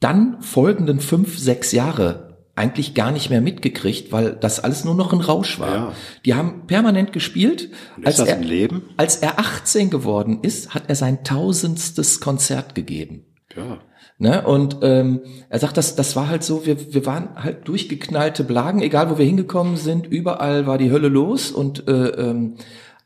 [0.00, 5.12] dann folgenden fünf, sechs Jahre eigentlich gar nicht mehr mitgekriegt, weil das alles nur noch
[5.12, 5.74] ein Rausch war.
[5.74, 5.92] Ja.
[6.24, 7.70] Die haben permanent gespielt.
[8.02, 8.82] Als ist das ein er, Leben?
[8.96, 13.26] Als er 18 geworden ist, hat er sein tausendstes Konzert gegeben.
[13.56, 13.78] Ja.
[14.18, 14.44] Ne?
[14.44, 18.82] Und ähm, er sagt, das, das war halt so, wir, wir waren halt durchgeknallte Blagen,
[18.82, 22.56] egal wo wir hingekommen sind, überall war die Hölle los und äh, ähm,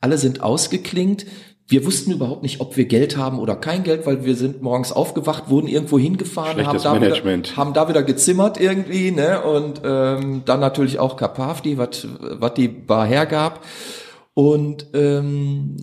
[0.01, 1.27] alle sind ausgeklingt
[1.67, 4.93] wir wussten überhaupt nicht, ob wir Geld haben oder kein Geld, weil wir sind morgens
[4.93, 9.43] aufgewacht, wurden irgendwo hingefahren, haben da, wieder, haben da wieder gezimmert irgendwie, ne?
[9.43, 13.65] Und ähm, dann natürlich auch Kapavdi, was was die Bar hergab.
[14.35, 15.77] Und ähm,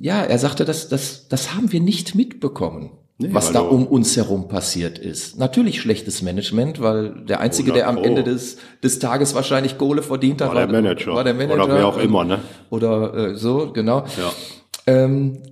[0.00, 2.90] ja, er sagte, das, das, das haben wir nicht mitbekommen.
[3.18, 5.38] Nee, was da um uns herum passiert ist.
[5.38, 10.42] Natürlich schlechtes Management, weil der Einzige, der am Ende des, des Tages wahrscheinlich Kohle verdient
[10.42, 11.14] hat, war, der Manager.
[11.14, 11.64] War der Manager.
[11.64, 12.40] Oder wer auch immer, ne?
[12.68, 14.00] Oder äh, so, genau.
[14.18, 14.32] Ja.
[14.86, 15.42] Ähm,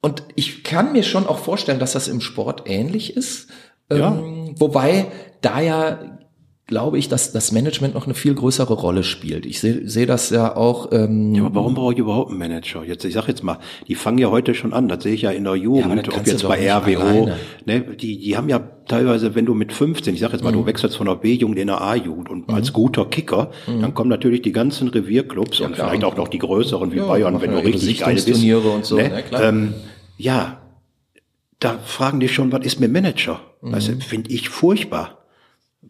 [0.00, 3.48] und ich kann mir schon auch vorstellen, dass das im Sport ähnlich ist.
[3.90, 4.52] Ähm, ja.
[4.60, 5.06] Wobei
[5.40, 6.18] da ja
[6.66, 9.46] glaube ich, dass das Management noch eine viel größere Rolle spielt.
[9.46, 10.90] Ich sehe seh das ja auch.
[10.90, 12.82] Ähm, ja, aber warum brauche ich überhaupt einen Manager?
[12.82, 14.88] Jetzt, ich sag jetzt mal, die fangen ja heute schon an.
[14.88, 17.30] Das sehe ich ja in der Jugend, ja, ob jetzt bei RWO.
[17.66, 20.56] Ne, die, die haben ja teilweise, wenn du mit 15, ich sag jetzt mal, mhm.
[20.56, 22.54] du wechselst von der B-Jugend in der A-Jugend und mhm.
[22.54, 23.82] als guter Kicker, mhm.
[23.82, 27.06] dann kommen natürlich die ganzen Revierclubs ja, und vielleicht auch noch die größeren wie ja,
[27.06, 28.28] Bayern, wenn du richtig geil bist.
[28.28, 29.08] Und so, ne?
[29.08, 29.74] Ne, ähm,
[30.16, 30.58] ja,
[31.60, 33.40] da fragen die schon, was ist mit Manager?
[33.60, 33.74] Mhm.
[33.74, 35.25] Also finde ich furchtbar.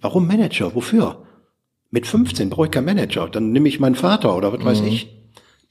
[0.00, 0.74] Warum Manager?
[0.74, 1.22] Wofür?
[1.90, 3.28] Mit 15 brauche ich keinen Manager.
[3.28, 4.64] Dann nehme ich meinen Vater oder was mhm.
[4.64, 5.08] weiß ich,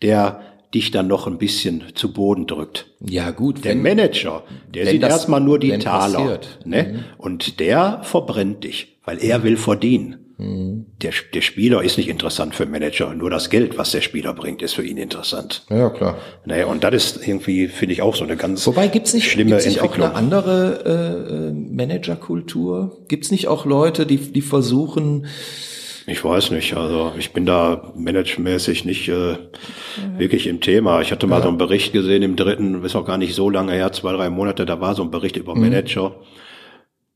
[0.02, 0.42] der
[0.74, 2.88] dich dann noch ein bisschen zu Boden drückt.
[3.00, 3.64] Ja, gut.
[3.64, 6.40] Der wenn, Manager, der sieht erstmal nur die Taler.
[6.66, 6.84] Ne?
[6.84, 7.04] Mhm.
[7.18, 10.25] Und der verbrennt dich, weil er will verdienen.
[10.38, 10.86] Mhm.
[11.02, 13.14] Der, der Spieler ist nicht interessant für Manager.
[13.14, 15.66] Nur das Geld, was der Spieler bringt, ist für ihn interessant.
[15.70, 16.18] Ja, klar.
[16.46, 19.52] Naja, und das ist irgendwie, finde ich, auch so eine ganz Wobei gibt's nicht, schlimme
[19.52, 20.08] gibt's nicht Entwicklung.
[20.08, 22.98] auch eine andere äh, Managerkultur?
[23.08, 25.28] Gibt's nicht auch Leute, die, die versuchen,
[26.08, 29.38] ich weiß nicht, also ich bin da managementmäßig nicht äh,
[30.18, 31.02] wirklich im Thema.
[31.02, 31.44] Ich hatte mal ja.
[31.44, 34.30] so einen Bericht gesehen im dritten, ist auch gar nicht so lange her, zwei, drei
[34.30, 35.62] Monate, da war so ein Bericht über mhm.
[35.62, 36.16] Manager.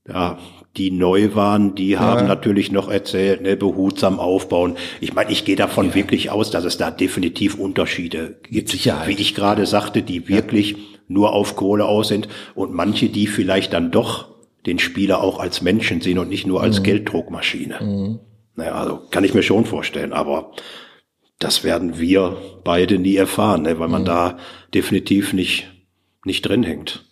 [0.08, 0.40] Ja,
[0.78, 2.00] die neu waren, die ja.
[2.00, 4.76] haben natürlich noch erzählt, ne, behutsam aufbauen.
[5.02, 5.96] Ich meine, ich gehe davon ja.
[5.96, 8.70] wirklich aus, dass es da definitiv Unterschiede gibt.
[8.70, 9.08] Sicherheit.
[9.08, 13.74] Wie ich gerade sagte, die wirklich nur auf Kohle aus sind und manche, die vielleicht
[13.74, 14.30] dann doch
[14.66, 16.84] den Spieler auch als Menschen sehen und nicht nur als mhm.
[16.84, 17.80] Gelddruckmaschine.
[17.82, 18.20] Mhm.
[18.56, 20.52] Naja, also kann ich mir schon vorstellen, aber
[21.40, 24.08] das werden wir beide nie erfahren, ne, weil man mhm.
[24.08, 24.38] da
[24.74, 25.72] definitiv nicht,
[26.26, 27.06] nicht drin hängt.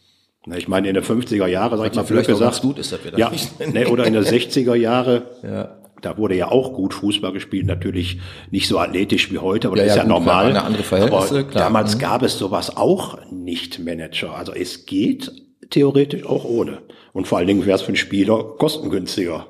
[0.48, 3.04] Ne, ich meine, in der 50er Jahre, sag ich mal, vielleicht gesagt, gut ist das
[3.04, 3.30] wieder ja,
[3.70, 5.76] ne, oder in der 60er Jahre, ja.
[6.02, 9.84] da wurde ja auch gut Fußball gespielt, natürlich nicht so athletisch wie heute, aber ja,
[9.84, 10.46] das ist ja, gut, normal.
[10.46, 11.64] Eine andere Verhältnisse, aber klar.
[11.66, 12.00] damals mhm.
[12.00, 14.36] gab es sowas auch nicht Manager.
[14.36, 15.34] Also es geht
[15.70, 16.78] theoretisch auch ohne.
[17.12, 19.48] Und vor allen Dingen wäre es für einen Spieler kostengünstiger.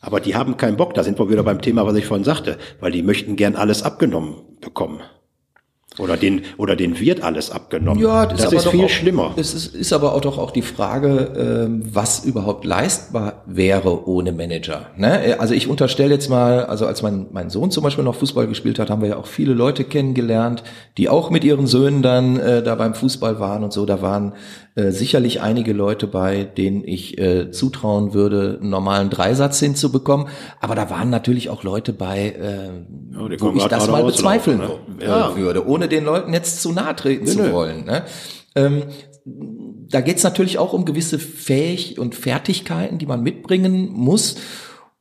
[0.00, 2.58] Aber die haben keinen Bock, da sind wir wieder beim Thema, was ich vorhin sagte,
[2.80, 5.00] weil die möchten gern alles abgenommen bekommen.
[5.98, 8.02] Oder den, oder den wird alles abgenommen.
[8.02, 9.34] Ja, das, das ist, ist viel auch, schlimmer.
[9.36, 14.32] Es ist, ist aber auch doch auch die Frage, ähm, was überhaupt leistbar wäre ohne
[14.32, 14.86] Manager.
[14.96, 15.36] Ne?
[15.38, 18.78] Also ich unterstelle jetzt mal, also als mein, mein Sohn zum Beispiel noch Fußball gespielt
[18.78, 20.62] hat, haben wir ja auch viele Leute kennengelernt,
[20.96, 23.86] die auch mit ihren Söhnen dann äh, da beim Fußball waren und so.
[23.86, 24.34] Da waren
[24.78, 30.28] äh, sicherlich einige Leute bei, denen ich äh, zutrauen würde, einen normalen Dreisatz hinzubekommen.
[30.60, 32.66] Aber da waren natürlich auch Leute bei, äh,
[33.12, 34.70] ja, wo ich das mal bezweifeln ne?
[35.00, 35.36] ja.
[35.36, 37.86] würde, ohne den Leuten jetzt zu nahe treten nee, zu wollen.
[37.86, 38.04] Ne?
[38.54, 38.84] Ähm,
[39.24, 44.36] da geht es natürlich auch um gewisse Fähig und Fertigkeiten, die man mitbringen muss,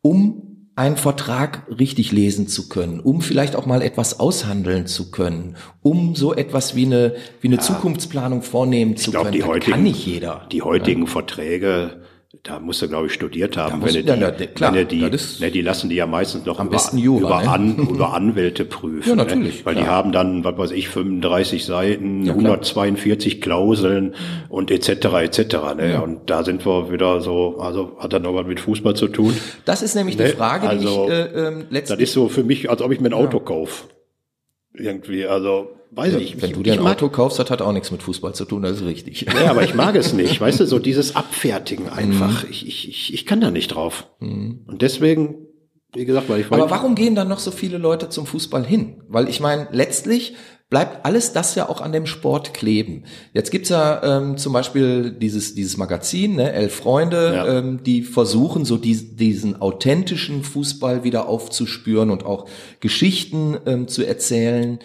[0.01, 0.46] um
[0.77, 6.15] einen Vertrag richtig lesen zu können, um vielleicht auch mal etwas aushandeln zu können, um
[6.15, 9.33] so etwas wie eine, wie eine Zukunftsplanung vornehmen zu glaub, können.
[9.33, 10.45] die heutigen- kann nicht jeder.
[10.51, 12.01] Die heutigen Verträge,
[12.43, 13.81] da musst du, glaube ich, studiert haben.
[13.83, 16.05] wenn du ja, die, de- klar, wenn du die, das ne, die lassen die ja
[16.07, 17.49] meistens noch Am über, besten Jura, über, ne?
[17.49, 19.09] An, über Anwälte prüfen.
[19.09, 19.65] Ja, natürlich, Ne?
[19.65, 19.95] Weil die klar.
[19.95, 22.45] haben dann, was weiß ich, 35 Seiten, Ja, klar.
[22.53, 24.15] 142 Klauseln
[24.49, 24.89] und etc.
[25.05, 25.55] etc.
[25.77, 26.01] Ne?
[26.01, 29.35] Und da sind wir wieder so, also hat das noch was mit Fußball zu tun?
[29.65, 32.29] Das ist nämlich Ne, die Frage, also, die ich äh, ähm, Das letztlich ist so
[32.29, 33.85] für mich, als ob ich mir ein Auto kaufe.
[34.73, 36.41] Irgendwie, also weiß ich nicht.
[36.41, 38.77] Wenn du dir ein Auto kaufst, das hat auch nichts mit Fußball zu tun, das
[38.77, 39.21] ist richtig.
[39.21, 40.39] Ja, aber ich mag es nicht.
[40.41, 42.43] Weißt du, so dieses Abfertigen einfach.
[42.43, 42.49] Mhm.
[42.51, 44.07] Ich, ich, ich, ich kann da nicht drauf.
[44.19, 45.35] Und deswegen,
[45.93, 49.03] wie gesagt, weil ich Aber warum gehen dann noch so viele Leute zum Fußball hin?
[49.07, 50.35] Weil ich meine, letztlich
[50.69, 53.05] bleibt alles das ja auch an dem Sport kleben.
[53.33, 57.59] Jetzt gibt's ja ähm, zum Beispiel dieses, dieses Magazin, ne, Elf Freunde, Ja.
[57.59, 62.47] ähm, die versuchen so dies, diesen authentischen Fußball wieder aufzuspüren und auch
[62.81, 64.79] Geschichten ähm, zu erzählen,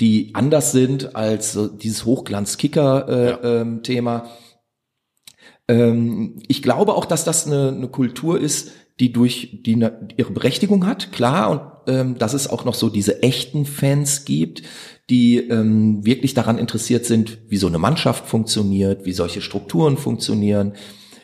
[0.00, 3.08] die anders sind als dieses Hochglanz-Kicker-Thema.
[3.08, 4.24] Äh, Ja.
[4.24, 4.30] ähm.
[5.68, 9.84] Ähm, ich glaube auch, dass das eine, eine Kultur ist, die durch die
[10.16, 11.60] ihre Berechtigung hat, klar, und
[11.92, 14.62] ähm, dass es auch noch so diese echten Fans gibt,
[15.10, 20.72] die ähm, wirklich daran interessiert sind, wie so eine Mannschaft funktioniert, wie solche Strukturen funktionieren,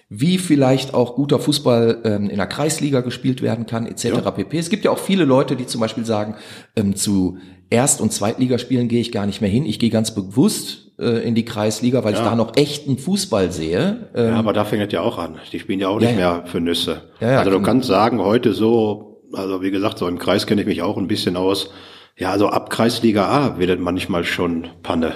[0.09, 4.05] wie vielleicht auch guter Fußball ähm, in der Kreisliga gespielt werden kann, etc.
[4.05, 4.31] Ja.
[4.31, 4.59] pp.
[4.59, 6.37] Es gibt ja auch viele Leute, die zum Beispiel sagen,
[6.77, 7.39] ähm, zu
[7.73, 9.65] Erst- und Zweitligaspielen gehe ich gar nicht mehr hin.
[9.67, 12.27] Ich gehe ganz bewusst äh, in die Kreisliga, weil ich Ja.
[12.27, 14.11] da noch echten Fußball sehe.
[14.15, 15.37] Ähm, Ja, aber da fängt es ja auch an.
[15.53, 17.03] Die spielen ja auch nicht mehr für Nüsse.
[17.21, 20.67] Also du kann- kannst sagen, heute so, also wie gesagt, so im Kreis kenne ich
[20.67, 21.71] mich auch ein bisschen aus.
[22.19, 25.13] Ja, also ab Kreisliga A wird es manchmal schon Panne,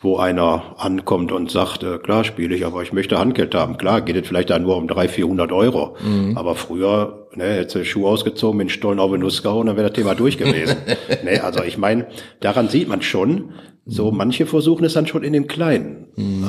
[0.00, 3.76] wo einer ankommt und sagt, äh, klar spiele ich, aber ich möchte Handgeld haben.
[3.76, 5.96] Klar, geht es vielleicht dann nur um 300, 400 Euro.
[6.02, 6.38] Mhm.
[6.38, 9.88] Aber früher, ne, hättest du Schuh ausgezogen, mit Stollen auf den Nuss gehauen, dann wäre
[9.88, 10.76] das Thema durch gewesen.
[11.22, 12.06] ne, also ich meine,
[12.40, 13.52] daran sieht man schon,
[13.84, 16.08] so manche versuchen es dann schon in dem kleinen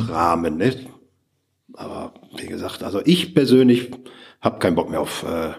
[0.10, 0.58] Rahmen.
[0.58, 0.74] Ne?
[1.74, 3.92] Aber wie gesagt, also ich persönlich
[4.40, 5.52] habe keinen Bock mehr auf äh,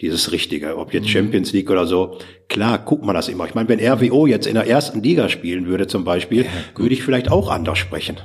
[0.00, 2.18] dieses Richtige, ob jetzt Champions League oder so.
[2.48, 3.46] Klar, guckt man das immer.
[3.46, 7.02] Ich meine, wenn RWO jetzt in der ersten Liga spielen würde zum Beispiel, würde ich
[7.02, 8.16] vielleicht auch anders sprechen.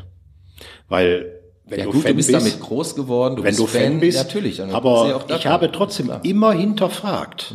[0.89, 1.36] Weil
[1.69, 3.67] wenn ja du gut, Fan du bist bist, damit groß geworden, du wenn bist du
[3.67, 4.55] Fan bist, ja, natürlich.
[4.57, 6.07] sehe aber das ich habe trotzdem.
[6.07, 6.11] Mhm.
[6.23, 7.53] immer hinterfragt.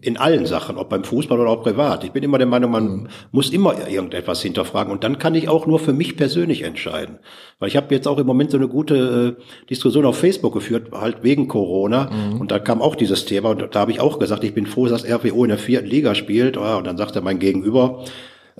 [0.00, 2.04] In allen Sachen, ob beim Fußball oder auch privat.
[2.04, 3.08] Ich bin immer der Meinung, man Mhm.
[3.30, 7.18] muss immer irgendetwas hinterfragen und dann kann ich auch nur für mich persönlich entscheiden.
[7.58, 10.88] Weil ich habe jetzt auch im Moment so eine gute äh, Diskussion auf Facebook geführt,
[10.92, 12.40] halt wegen Corona Mhm.
[12.40, 14.86] und da kam auch dieses Thema und da habe ich auch gesagt, ich bin froh,
[14.86, 16.56] dass RWO in der vierten Liga spielt.
[16.56, 18.04] Ah, Und dann sagte mein Gegenüber,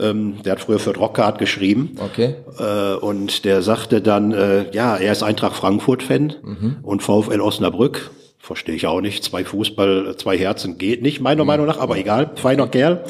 [0.02, 2.34] ähm, der hat früher für Rockhard geschrieben, Okay.
[2.58, 6.76] äh, und der sagte dann, äh, ja, er ist Eintracht Frankfurt-Fan Mhm.
[6.82, 8.10] und VfL Osnabrück.
[8.38, 9.22] Verstehe ich auch nicht.
[9.22, 13.04] Zwei Fußball, äh, zwei Herzen geht nicht, meiner Meinung nach, aber egal, feiner Kerl.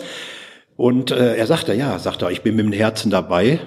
[0.77, 3.59] Und äh, er sagte, ja, sagt er, ich bin mit dem Herzen dabei.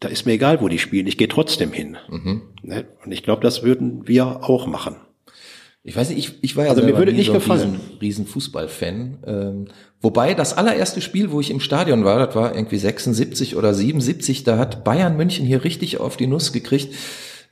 [0.00, 1.96] Da ist mir egal, wo die spielen, ich gehe trotzdem hin.
[2.10, 2.42] Mhm.
[2.62, 2.84] Ne?
[3.04, 4.96] Und ich glaube, das würden wir auch machen.
[5.82, 7.72] Ich weiß nicht, ich, ich war ja Also mir würde nicht gefallen.
[7.74, 9.18] riesen, riesen Fußballfan.
[9.26, 9.64] Ähm,
[10.04, 14.44] wobei das allererste Spiel, wo ich im Stadion war, das war irgendwie 76 oder 77,
[14.44, 16.94] da hat Bayern München hier richtig auf die Nuss gekriegt.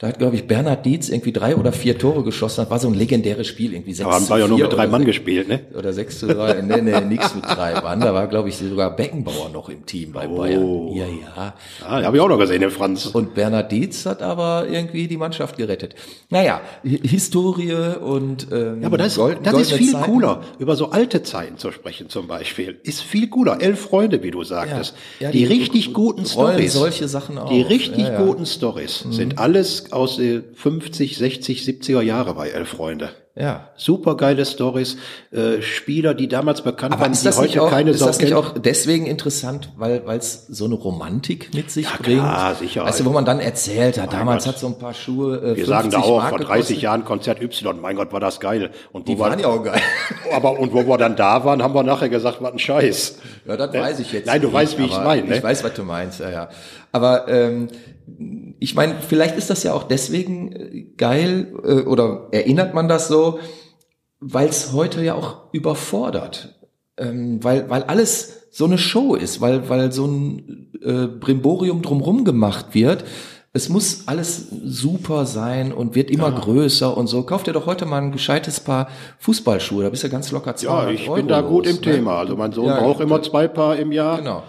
[0.02, 2.62] Da hat, glaube ich, Bernhard Dietz irgendwie drei oder vier Tore geschossen.
[2.62, 4.76] Das war so ein legendäres Spiel, irgendwie 6 Da haben wir ja nur 4 mit
[4.76, 5.60] drei Mann sechs- gespielt, ne?
[5.78, 6.60] Oder 6 zu 3.
[6.62, 8.00] nee, nee, nix mit drei Mann.
[8.00, 10.88] Da war, glaube ich, sogar Beckenbauer noch im Team bei Bayern.
[10.88, 11.54] Ja, ja.
[11.86, 13.06] Ah, habe ich auch noch gesehen, den Franz.
[13.06, 15.94] Und Bernhard Dietz hat aber irgendwie die Mannschaft gerettet.
[16.30, 17.72] Naja, Hi- Historie
[18.04, 20.04] und ähm, Ja, aber das, Gold- das ist viel Zeiten.
[20.04, 22.80] cooler, über so alte Zeiten zu sprechen zum Beispiel.
[22.82, 23.62] Ist viel cooler.
[23.62, 24.96] Elf Freunde, wie du sagtest.
[25.20, 26.72] Ja, die, die richtig guten Stories.
[26.72, 27.50] solche Sachen auf.
[27.50, 28.14] Die richtig Ja, Mhm.
[28.14, 28.24] ja.
[28.24, 33.10] guten Stories sind alles aus den 50, 60, 70er Jahre bei Elf Freunde.
[33.34, 33.70] Ja.
[33.76, 34.98] Super geile Stories.
[35.30, 38.06] Äh, Spieler, die damals bekannt Aber waren, ist die das, heute auch, keine ist Sau
[38.08, 38.38] das nicht kennen.
[38.44, 42.18] auch deswegen interessant, weil es so eine Romantik mit sich Ja, bringt?
[42.20, 42.84] klar, sicher.
[42.84, 44.52] Weißt du, wo man dann erzählt hat, damals Gott.
[44.52, 46.82] hat so ein paar Schuhe äh, Wir sagen da 50 auch, Mark vor 30 gekostet.
[46.82, 48.70] Jahren Konzert Y, mein Gott, war das geil.
[48.92, 49.80] Und wo Die waren ja auch geil.
[50.34, 53.18] aber, und wo wir dann da waren, haben wir nachher gesagt, was ein Scheiß.
[53.46, 54.26] Ja, das weiß ich jetzt.
[54.26, 55.38] Nein, du nicht, weißt, wie aber meine, ne?
[55.38, 56.48] Ich weiß, was du meinst, ja, ja.
[56.94, 57.68] Aber ähm,
[58.58, 63.08] ich meine, vielleicht ist das ja auch deswegen äh, geil äh, oder erinnert man das
[63.08, 63.38] so,
[64.20, 66.60] weil es heute ja auch überfordert,
[66.96, 72.24] ähm, weil weil alles so eine Show ist, weil weil so ein äh, Brimborium drumrum
[72.24, 73.04] gemacht wird.
[73.54, 77.22] Es muss alles super sein und wird immer größer und so.
[77.24, 78.88] Kauf dir doch heute mal ein gescheites Paar
[79.18, 81.84] Fußballschuhe, da bist du ganz locker 200 Ja, ich Euro bin da gut los, im
[81.84, 81.92] ne?
[81.96, 82.18] Thema.
[82.20, 84.16] Also mein Sohn Ja, braucht immer zwei Paar im Jahr.
[84.18, 84.42] Genau.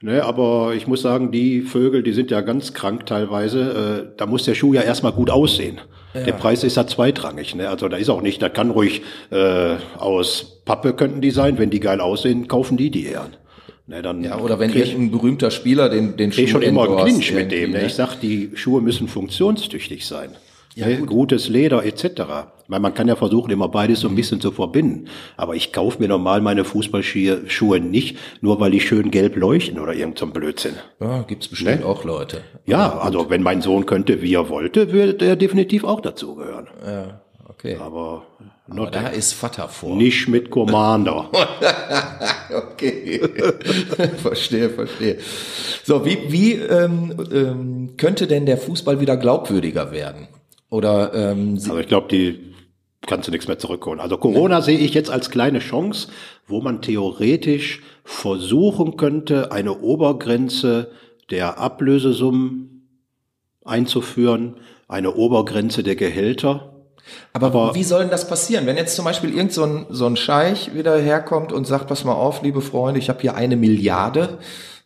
[0.00, 4.06] Ne, aber ich muss sagen, die Vögel, die sind ja ganz krank teilweise.
[4.12, 5.80] Äh, da muss der Schuh ja erstmal gut aussehen.
[6.14, 6.22] Ja.
[6.22, 7.56] Der Preis ist ja zweitrangig.
[7.56, 7.68] Ne?
[7.68, 11.58] Also da ist auch nicht, da kann ruhig äh, aus Pappe könnten die sein.
[11.58, 13.26] Wenn die geil aussehen, kaufen die die eher.
[13.88, 17.50] Ne, dann ja, oder wenn irgendein berühmter Spieler den, den Schuh schon immer Clinch mit
[17.50, 17.72] dem.
[17.72, 17.86] Ne?
[17.86, 20.30] Ich sag, die Schuhe müssen funktionstüchig sein.
[20.78, 20.98] Ja, ne?
[20.98, 21.08] gut.
[21.08, 22.22] Gutes Leder etc.
[22.68, 25.08] Weil man kann ja versuchen, immer beides so ein bisschen zu verbinden.
[25.36, 29.94] Aber ich kaufe mir normal meine Fußballschuhe nicht, nur weil die schön gelb leuchten oder
[29.94, 30.74] irgend so ein Blödsinn.
[31.00, 31.86] Ja, gibt's bestimmt ne?
[31.86, 32.42] auch Leute.
[32.64, 36.68] Ja, also wenn mein Sohn könnte, wie er wollte, würde er definitiv auch dazugehören.
[36.86, 37.76] Ja, okay.
[37.80, 38.26] Aber
[38.70, 39.96] aber da ist Vater vor.
[39.96, 41.30] Nicht mit Commander.
[42.54, 43.18] okay.
[44.22, 45.18] verstehe, verstehe.
[45.84, 50.28] So, wie, wie ähm, ähm, könnte denn der Fußball wieder glaubwürdiger werden?
[50.70, 52.54] Oder ähm, Also ich glaube, die
[53.06, 54.00] kannst du nichts mehr zurückholen.
[54.00, 56.08] Also Corona sehe ich jetzt als kleine Chance,
[56.46, 60.90] wo man theoretisch versuchen könnte, eine Obergrenze
[61.30, 62.88] der Ablösesummen
[63.64, 64.56] einzuführen,
[64.88, 66.74] eine Obergrenze der Gehälter
[67.32, 68.66] aber, Aber, wie soll denn das passieren?
[68.66, 72.04] Wenn jetzt zum Beispiel irgend so ein, so ein Scheich wieder herkommt und sagt, pass
[72.04, 74.38] mal auf, liebe Freunde, ich habe hier eine Milliarde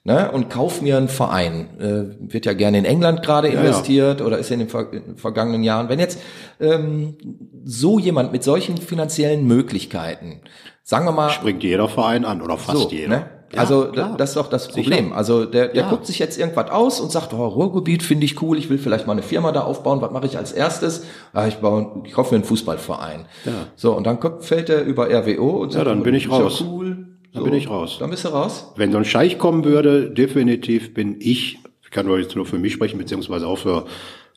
[0.04, 1.68] ne, und kauf mir einen Verein.
[1.78, 4.26] Äh, wird ja gerne in England gerade investiert ja.
[4.26, 5.88] oder ist in den, ver in den, vergangenen Jahren.
[5.88, 6.20] Wenn jetzt
[6.60, 7.16] ähm,
[7.64, 10.40] so jemand mit solchen finanziellen Möglichkeiten,
[10.82, 11.30] sagen wir mal...
[11.30, 13.08] Springt jeder Verein an oder fast so, jeder.
[13.08, 13.30] Ne?
[13.54, 14.14] Ja, also klar.
[14.16, 15.04] das ist doch das Problem.
[15.06, 15.16] Sicher.
[15.16, 15.90] Also der, der ja.
[15.90, 19.06] guckt sich jetzt irgendwas aus und sagt, oh, Ruhrgebiet finde ich cool, ich will vielleicht
[19.06, 21.04] mal eine Firma da aufbauen, was mache ich als erstes?
[21.34, 23.26] Ah, ich baue, ich hoffe einen Fußballverein.
[23.44, 23.52] Ja.
[23.76, 26.60] So, und dann kommt, fällt er über RWO und sagt, ja, dann bin ich raus.
[26.60, 27.42] Ja cool.
[27.42, 27.96] Dann so, bin ich raus.
[27.98, 28.72] Dann bist du raus.
[28.76, 32.58] Wenn so ein Scheich kommen würde, definitiv bin ich, ich kann nur jetzt nur für
[32.58, 33.86] mich sprechen, beziehungsweise auch für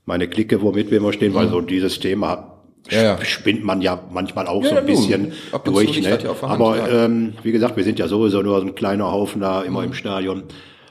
[0.05, 1.35] meine Clique, womit wir immer stehen, mhm.
[1.35, 3.25] weil so dieses Thema ja, ja.
[3.25, 6.01] spinnt man ja manchmal auch ja, so ein bisschen durch.
[6.01, 6.19] Ne?
[6.41, 9.81] Aber ähm, wie gesagt, wir sind ja sowieso nur so ein kleiner Haufen da immer
[9.81, 9.87] mhm.
[9.87, 10.43] im Stadion.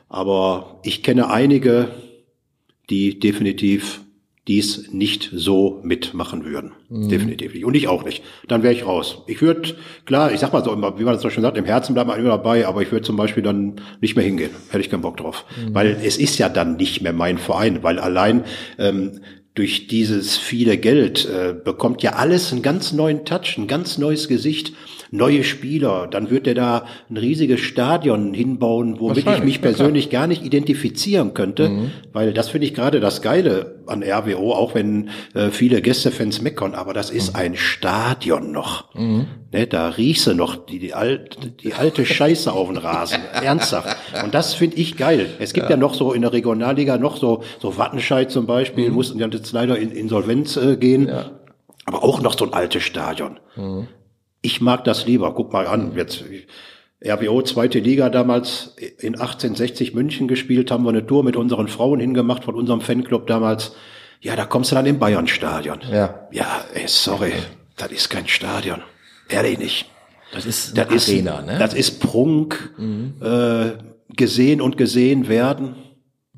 [0.08, 1.88] Aber ich kenne einige,
[2.90, 4.03] die definitiv
[4.46, 6.72] dies nicht so mitmachen würden.
[6.90, 7.08] Mhm.
[7.08, 7.64] Definitiv nicht.
[7.64, 8.22] Und ich auch nicht.
[8.46, 9.22] Dann wäre ich raus.
[9.26, 11.64] Ich würde, klar, ich sag mal so immer, wie man das so schon sagt, im
[11.64, 14.50] Herzen bleibt man immer dabei, aber ich würde zum Beispiel dann nicht mehr hingehen.
[14.68, 15.46] Hätte ich keinen Bock drauf.
[15.56, 15.74] Mhm.
[15.74, 18.44] Weil es ist ja dann nicht mehr mein Verein, weil allein
[18.78, 19.20] ähm,
[19.54, 24.28] durch dieses viele Geld äh, bekommt ja alles einen ganz neuen Touch, ein ganz neues
[24.28, 24.72] Gesicht,
[25.14, 26.08] neue Spieler.
[26.10, 31.34] Dann wird er da ein riesiges Stadion hinbauen, womit ich mich persönlich gar nicht identifizieren
[31.34, 31.90] könnte, mhm.
[32.12, 36.74] weil das finde ich gerade das Geile an RWO, auch wenn äh, viele Gästefans meckern,
[36.74, 37.40] aber das ist mhm.
[37.40, 38.92] ein Stadion noch.
[38.94, 39.26] Mhm.
[39.52, 43.20] Ne, da riechst noch die, die, alte, die alte Scheiße auf den Rasen.
[43.40, 43.96] Ernsthaft.
[44.24, 45.28] Und das finde ich geil.
[45.38, 45.72] Es gibt ja.
[45.72, 45.76] ja.
[45.76, 48.94] noch so in der Regionalliga noch so, so Wattenscheid zum Beispiel, mhm.
[48.94, 51.08] mussten ja jetzt leider in Insolvenz äh, gehen.
[51.08, 51.30] Ja.
[51.86, 53.38] Aber auch noch so ein altes Stadion.
[53.56, 53.86] Mhm.
[54.44, 55.34] Ich mag das lieber.
[55.34, 56.22] Guck mal an, jetzt
[57.02, 61.98] RWO zweite Liga damals in 1860 München gespielt, haben wir eine Tour mit unseren Frauen
[61.98, 63.74] hingemacht von unserem Fanclub damals.
[64.20, 65.78] Ja, da kommst du dann im Bayernstadion.
[65.90, 66.28] Ja.
[66.30, 67.32] Ja, ey, sorry,
[67.78, 68.82] das ist kein Stadion.
[69.30, 69.86] Ehrlich nicht.
[70.34, 71.58] Das ist das ist, Arena, ne?
[71.58, 73.14] Das ist Prunk, mhm.
[73.22, 73.72] äh,
[74.14, 75.74] gesehen und gesehen werden.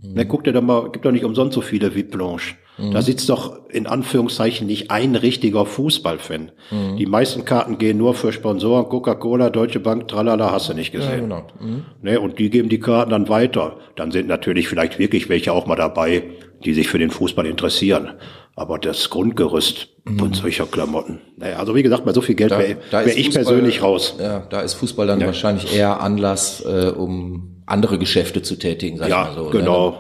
[0.01, 0.13] Mhm.
[0.15, 2.55] Ne, guck dir doch mal, gibt doch nicht umsonst so viele wie Blanche.
[2.79, 2.93] Mhm.
[2.93, 6.53] Da sitzt doch in Anführungszeichen nicht ein richtiger Fußballfan.
[6.71, 6.97] Mhm.
[6.97, 11.11] Die meisten Karten gehen nur für Sponsoren, Coca-Cola, Deutsche Bank, tralala, hast du nicht gesehen.
[11.11, 11.47] Ja, genau.
[11.61, 11.85] Mhm.
[12.03, 13.77] Ne, und die geben die Karten dann weiter.
[13.97, 16.25] Dann sind natürlich vielleicht wirklich welche auch mal dabei,
[16.65, 18.13] die sich für den Fußball interessieren.
[18.55, 20.19] Aber das Grundgerüst mhm.
[20.19, 21.21] von solcher Klamotten.
[21.37, 24.17] Naja, also wie gesagt, bei so viel Geld wäre wär ich persönlich raus.
[24.19, 25.27] Ja, da ist Fußball dann ja.
[25.27, 29.51] wahrscheinlich eher Anlass, äh, um andere Geschäfte zu tätigen, sag ja, ich mal so.
[29.51, 29.91] Genau.
[29.91, 29.97] Ne?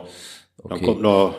[0.63, 0.75] Okay.
[0.75, 1.35] Dann kommt noch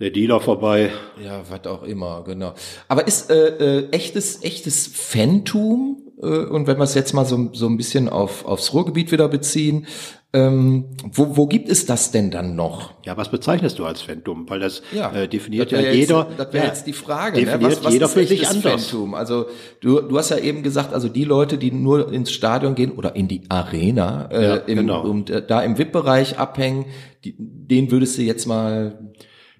[0.00, 0.90] der Dealer vorbei.
[1.22, 2.54] Ja, was auch immer, genau.
[2.88, 7.50] Aber ist äh, äh, echtes, echtes Fantum, äh, und wenn wir es jetzt mal so,
[7.52, 9.86] so ein bisschen auf, aufs Ruhrgebiet wieder beziehen,
[10.32, 12.94] ähm, wo, wo gibt es das denn dann noch?
[13.04, 14.50] Ja, was bezeichnest du als Phantom?
[14.50, 16.26] Weil das ja, äh, definiert das ja jeder.
[16.28, 17.38] Jetzt, das wäre ja, jetzt die Frage.
[17.38, 17.44] Ne?
[17.44, 17.76] Definiert ne?
[17.76, 18.86] was, was jeder für sich anders.
[18.86, 19.14] Phantom?
[19.14, 19.46] Also
[19.80, 23.14] du, du hast ja eben gesagt, also die Leute, die nur ins Stadion gehen oder
[23.14, 25.02] in die Arena, äh, ja, im, genau.
[25.02, 26.86] und äh, da im VIP-Bereich abhängen,
[27.24, 29.14] die, den würdest du jetzt mal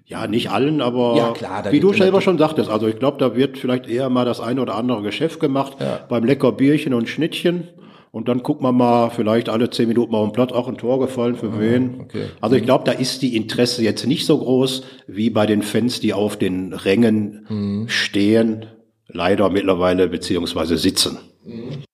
[0.07, 3.35] ja, nicht allen, aber ja, klar, wie du selber schon sagtest, also ich glaube, da
[3.35, 5.99] wird vielleicht eher mal das eine oder andere Geschäft gemacht ja.
[6.07, 7.69] beim lecker Bierchen und Schnittchen.
[8.11, 10.77] Und dann guckt man mal, vielleicht alle zehn Minuten mal auf dem Platz, auch ein
[10.77, 11.99] Tor gefallen, für ah, wen.
[11.99, 12.27] Okay.
[12.39, 12.67] Also ich mhm.
[12.67, 16.37] glaube, da ist die Interesse jetzt nicht so groß wie bei den Fans, die auf
[16.37, 17.89] den Rängen mhm.
[17.89, 18.67] stehen,
[19.09, 21.17] leider mittlerweile beziehungsweise sitzen.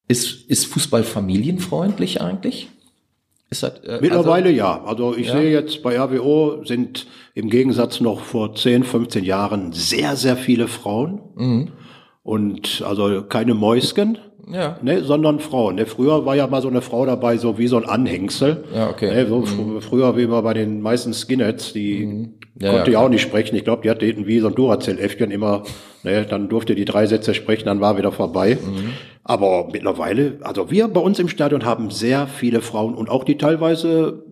[0.08, 2.69] Ist, ist Fußball familienfreundlich eigentlich?
[3.51, 4.83] Ist das, äh, Mittlerweile also, ja.
[4.85, 5.33] Also ich ja.
[5.37, 10.67] sehe jetzt bei RWO sind im Gegensatz noch vor 10, 15 Jahren sehr, sehr viele
[10.67, 11.21] Frauen.
[11.35, 11.67] Mhm.
[12.23, 14.17] Und also keine Mäusken.
[14.51, 14.77] Ja.
[14.81, 15.75] ne, sondern Frauen.
[15.75, 18.63] Ne, früher war ja mal so eine Frau dabei, so wie so ein Anhängsel.
[18.73, 19.09] Ja, okay.
[19.09, 19.15] Mhm.
[19.15, 22.27] Ne, so fr- Früher wie immer bei den meisten Skinheads, die
[22.59, 23.55] Ja, konnte ja, ja, auch nicht sprechen.
[23.55, 25.63] Ich glaube, die hatte irgendwie so ein Duracell-Äffchen immer,
[26.03, 28.57] ne, dann durfte die drei Sätze sprechen, dann war wieder vorbei.
[28.61, 28.93] Mhm.
[29.23, 33.37] Aber mittlerweile, also wir bei uns im Stadion haben sehr viele Frauen und auch die
[33.37, 34.23] teilweise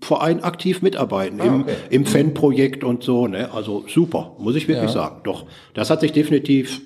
[0.00, 1.74] Verein aktiv mitarbeiten im, Ah, okay.
[1.90, 3.52] im Fanprojekt und so, ne?
[3.52, 5.20] Also super, muss ich wirklich sagen.
[5.24, 6.82] Doch, das hat sich definitiv,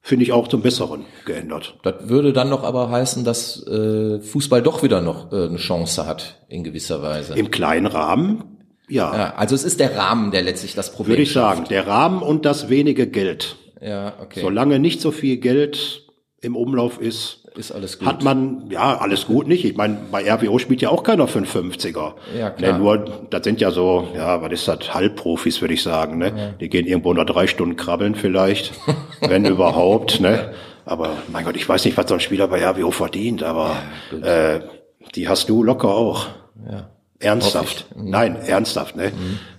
[0.00, 1.76] finde ich, auch zum Besseren geändert.
[1.82, 6.06] Das würde dann noch aber heißen, dass äh, Fußball doch wieder noch äh, eine Chance
[6.06, 7.34] hat, in gewisser Weise.
[7.34, 8.44] Im kleinen Rahmen,
[8.88, 11.64] ja, ja, also es ist der Rahmen, der letztlich das Problem würde ich sagen.
[11.70, 13.56] Der Rahmen und das wenige Geld.
[13.84, 14.40] Ja, okay.
[14.40, 16.02] Solange nicht so viel Geld
[16.40, 18.08] im Umlauf ist, ist alles gut.
[18.08, 19.64] hat man, ja, alles gut nicht.
[19.64, 22.14] Ich meine, bei RWO spielt ja auch keiner 550er.
[22.36, 22.72] Ja, klar.
[22.72, 26.54] Ne, nur, das sind ja so, ja, was ist das, Halbprofis, würde ich sagen, ne?
[26.60, 28.72] Die gehen irgendwo nur drei Stunden krabbeln vielleicht,
[29.20, 30.52] wenn überhaupt, ne?
[30.86, 33.76] Aber, mein Gott, ich weiß nicht, was so ein Spieler bei RWO verdient, aber,
[34.22, 34.60] äh,
[35.14, 36.26] die hast du locker auch.
[36.70, 36.88] ja.
[37.20, 37.86] Ernsthaft.
[37.96, 39.12] Nein, ernsthaft, ne?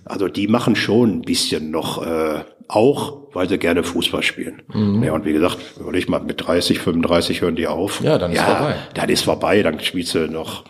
[0.04, 4.62] Also die machen schon ein bisschen noch, äh, auch, weil sie gerne Fußball spielen.
[5.04, 8.00] Ja, und wie gesagt, überleg mal, mit 30, 35 hören die auf.
[8.02, 8.74] Ja, dann ist vorbei.
[8.94, 10.64] Dann ist vorbei, dann spielst du noch.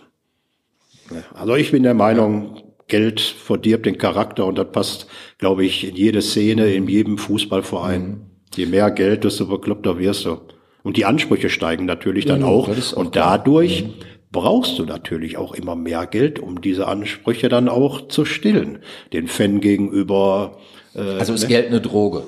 [1.10, 1.24] Ne?
[1.34, 5.06] Also ich bin der Meinung, Geld verdirbt den Charakter und das passt,
[5.38, 8.02] glaube ich, in jede Szene, in jedem Fußballverein.
[8.08, 8.20] Mhm.
[8.54, 10.38] Je mehr Geld, desto bekloppter wirst du.
[10.82, 12.68] Und die Ansprüche steigen natürlich dann Ja, auch.
[12.68, 13.38] auch Und klar.
[13.38, 13.92] dadurch Mhm.
[14.30, 18.78] brauchst du natürlich auch immer mehr Geld, um diese Ansprüche dann auch zu stillen.
[19.12, 20.58] Den Fan gegenüber.
[20.96, 22.22] Äh, Also ist Geld eine Droge.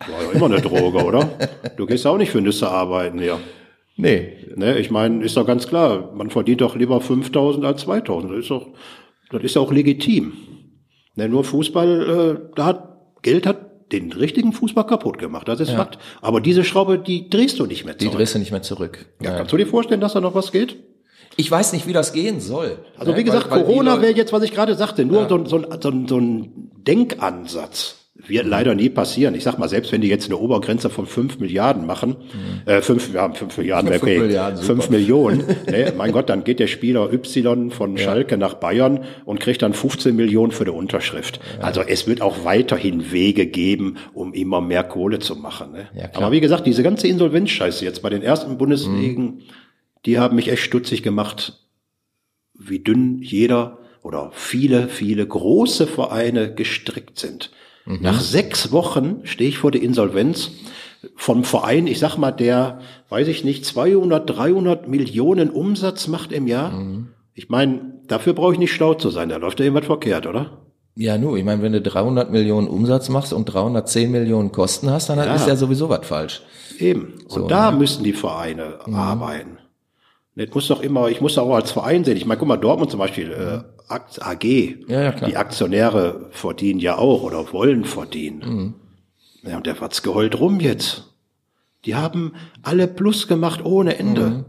[0.00, 1.28] war ja immer eine Droge, oder?
[1.76, 3.38] Du gehst auch nicht für Nüsse arbeiten, ja.
[3.96, 4.36] Nee.
[4.56, 8.32] Ne, ich meine, ist doch ganz klar, man verdient doch lieber 5000 als 2000.
[8.32, 8.68] Das ist doch,
[9.30, 10.32] das ist ja auch legitim.
[11.16, 12.88] Ne, nur Fußball, äh, da hat,
[13.22, 15.98] Geld hat den richtigen Fußball kaputt gemacht, das ist Fakt.
[16.22, 18.18] Aber diese Schraube, die drehst du nicht mehr Die zurück.
[18.18, 19.06] drehst du nicht mehr zurück.
[19.20, 19.36] ja, Ja.
[19.36, 20.76] kannst du dir vorstellen, dass da noch was geht?
[21.36, 22.78] Ich weiß nicht, wie das gehen soll.
[22.98, 25.46] Also wie gesagt, weil- weil Corona wäre jetzt, was ich gerade sagte, nur so, ein-
[25.46, 27.96] so, so, ein- so ein Denkansatz.
[28.26, 29.34] Wird leider nie passieren.
[29.34, 32.16] Ich sag mal, selbst wenn die jetzt eine Obergrenze von 5 Milliarden machen,
[32.66, 34.66] äh, 5, ja, 5 Milliarden, Fünf okay, Milliarden, super.
[34.66, 39.40] 5 Millionen, ne, mein Gott, dann geht der Spieler Y von Schalke nach Bayern und
[39.40, 41.40] kriegt dann 15 Millionen für die Unterschrift.
[41.62, 45.72] Also es wird auch weiterhin Wege geben, um immer mehr Kohle zu machen.
[45.72, 45.88] Ne?
[45.96, 46.10] Ja.
[46.12, 49.44] Aber wie gesagt, diese ganze Insolvenzscheiße jetzt bei den ersten Bundesligen,
[50.06, 51.64] die haben mich echt stutzig gemacht,
[52.54, 57.50] wie dünn jeder oder viele, viele große Vereine gestrickt sind.
[57.86, 60.52] Nach sechs Wochen stehe ich vor der Insolvenz
[61.16, 66.46] vom Verein, ich sag mal, der, weiß ich nicht, 200, 300 Millionen Umsatz macht im
[66.46, 66.72] Jahr.
[67.34, 70.66] Ich meine, dafür brauche ich nicht schlau zu sein, da läuft ja irgendwas verkehrt, oder?
[70.94, 75.08] Ja, nu, ich meine, wenn du 300 Millionen Umsatz machst und 310 Millionen Kosten hast,
[75.08, 75.34] dann Ja.
[75.34, 76.42] ist ja sowieso was falsch.
[76.78, 77.14] Eben.
[77.28, 79.58] Und da müssen die Vereine arbeiten.
[80.46, 82.16] Das muss doch immer, ich muss auch als Verein sehen.
[82.16, 84.44] Ich meine, guck mal, Dortmund zum Beispiel, äh, AG,
[84.88, 85.28] Ja, ja, klar.
[85.28, 88.74] die Aktionäre verdienen ja auch oder wollen verdienen.
[89.42, 91.04] Ja, und der hat's geheult rum jetzt.
[91.84, 94.44] Die haben alle Plus gemacht ohne Ende.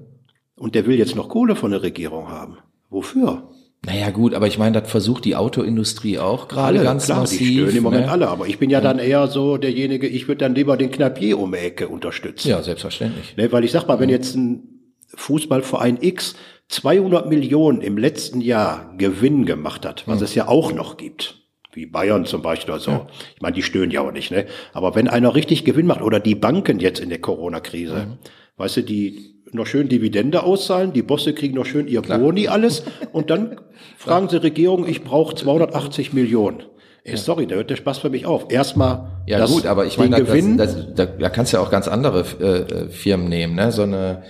[0.55, 2.57] Und der will jetzt noch Kohle von der Regierung haben.
[2.89, 3.49] Wofür?
[3.83, 7.39] Naja, gut, aber ich meine, das versucht die Autoindustrie auch gerade Alle, ganz klar, massiv.
[7.39, 8.11] die stöhnen im Moment ne?
[8.11, 8.27] alle.
[8.27, 11.51] Aber ich bin ja dann eher so derjenige, ich würde dann lieber den Knappier um
[11.51, 12.47] die Ecke unterstützen.
[12.49, 13.35] Ja, selbstverständlich.
[13.37, 14.80] Ne, weil ich sag mal, wenn jetzt ein
[15.15, 16.35] Fußballverein X
[16.69, 21.41] 200 Millionen im letzten Jahr Gewinn gemacht hat, was es ja auch noch gibt,
[21.73, 23.07] wie Bayern zum Beispiel oder so.
[23.35, 24.45] Ich meine, die stöhnen ja auch nicht, ne?
[24.71, 28.17] Aber wenn einer richtig Gewinn macht oder die Banken jetzt in der Corona-Krise,
[28.55, 32.83] weißt du, die noch schön Dividende auszahlen, die Bosse kriegen noch schön ihr Boni alles
[33.11, 33.59] und dann
[33.97, 36.63] fragen sie Regierung, ich brauche 280 Millionen.
[37.03, 38.51] Ey, sorry, da hört der Spaß für mich auf.
[38.51, 41.87] Erstmal Ja das- gut, aber ich meine, das, da, da kannst du ja auch ganz
[41.87, 43.55] andere äh, äh, Firmen nehmen.
[43.55, 43.71] Ne?
[43.71, 44.21] So eine,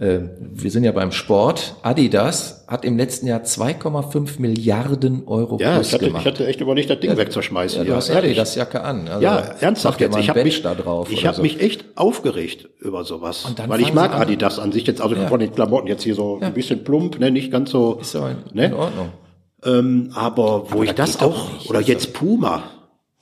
[0.00, 1.74] wir sind ja beim Sport.
[1.82, 6.22] Adidas hat im letzten Jahr 2,5 Milliarden Euro ja, plus ich hatte, gemacht.
[6.26, 7.80] ich hatte echt überlegt, das Ding wegzuschmeißen.
[7.82, 8.30] ja, du hast ehrlich.
[8.30, 9.08] Adidas Jacke an.
[9.08, 10.16] Also, Ja, ernsthaft jetzt.
[10.16, 11.08] Ich habe mich, da drauf.
[11.12, 11.42] ich habe so.
[11.42, 14.14] mich echt aufgeregt über sowas, weil ich mag.
[14.14, 15.28] Adidas an sich jetzt, also Ja.
[15.28, 18.24] von den Klamotten jetzt hier so ein bisschen plump, ne, nicht ganz so, Ist so
[18.26, 18.66] in, ne?
[18.66, 19.08] in Ordnung.
[19.64, 21.68] Ähm, aber wo ich das auch, nicht.
[21.68, 22.62] oder jetzt Puma,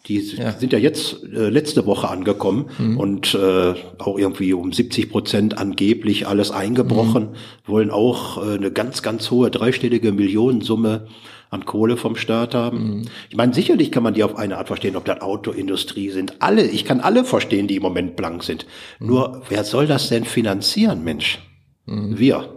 [0.09, 0.53] die Ja.
[0.53, 2.99] sind ja jetzt äh, letzte Woche angekommen Mhm.
[2.99, 7.35] und äh, auch irgendwie um 70 Prozent angeblich alles eingebrochen, Mhm.
[7.71, 11.07] wollen auch äh, eine ganz, ganz hohe dreistellige Millionensumme
[11.51, 12.79] an Kohle vom Staat haben.
[12.99, 13.03] Mhm.
[13.31, 16.35] Ich meine, sicherlich kann man die auf eine Art verstehen, ob das Autoindustrie sind.
[16.41, 18.67] Alle, ich kann alle verstehen, die im Moment blank sind.
[18.99, 19.07] Mhm.
[19.07, 21.39] Nur, wer soll das denn finanzieren, Mensch?
[21.87, 22.55] Wir.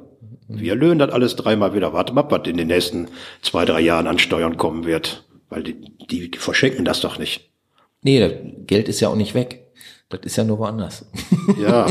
[0.49, 1.93] Wir löhnen das alles dreimal wieder.
[1.93, 3.08] Warte mal, was in den nächsten
[3.41, 5.24] zwei, drei Jahren an Steuern kommen wird.
[5.52, 5.76] Weil die,
[6.10, 7.52] die, verschenken das doch nicht.
[8.02, 8.32] Nee, das
[8.66, 9.68] Geld ist ja auch nicht weg.
[10.10, 11.06] Das ist ja nur woanders.
[11.62, 11.86] Ja,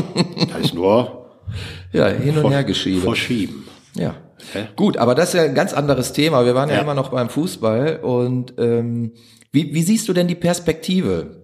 [0.50, 1.28] da ist nur
[1.92, 3.02] Ja, hin und her geschieben.
[3.02, 3.66] Verschieben.
[3.94, 4.16] Ja.
[4.52, 4.68] Hä?
[4.76, 6.44] Gut, aber das ist ja ein ganz anderes Thema.
[6.46, 6.82] Wir waren ja, Ja.
[6.82, 9.12] immer noch beim Fußball und ähm,
[9.52, 11.42] wie, wie siehst du denn die Perspektive?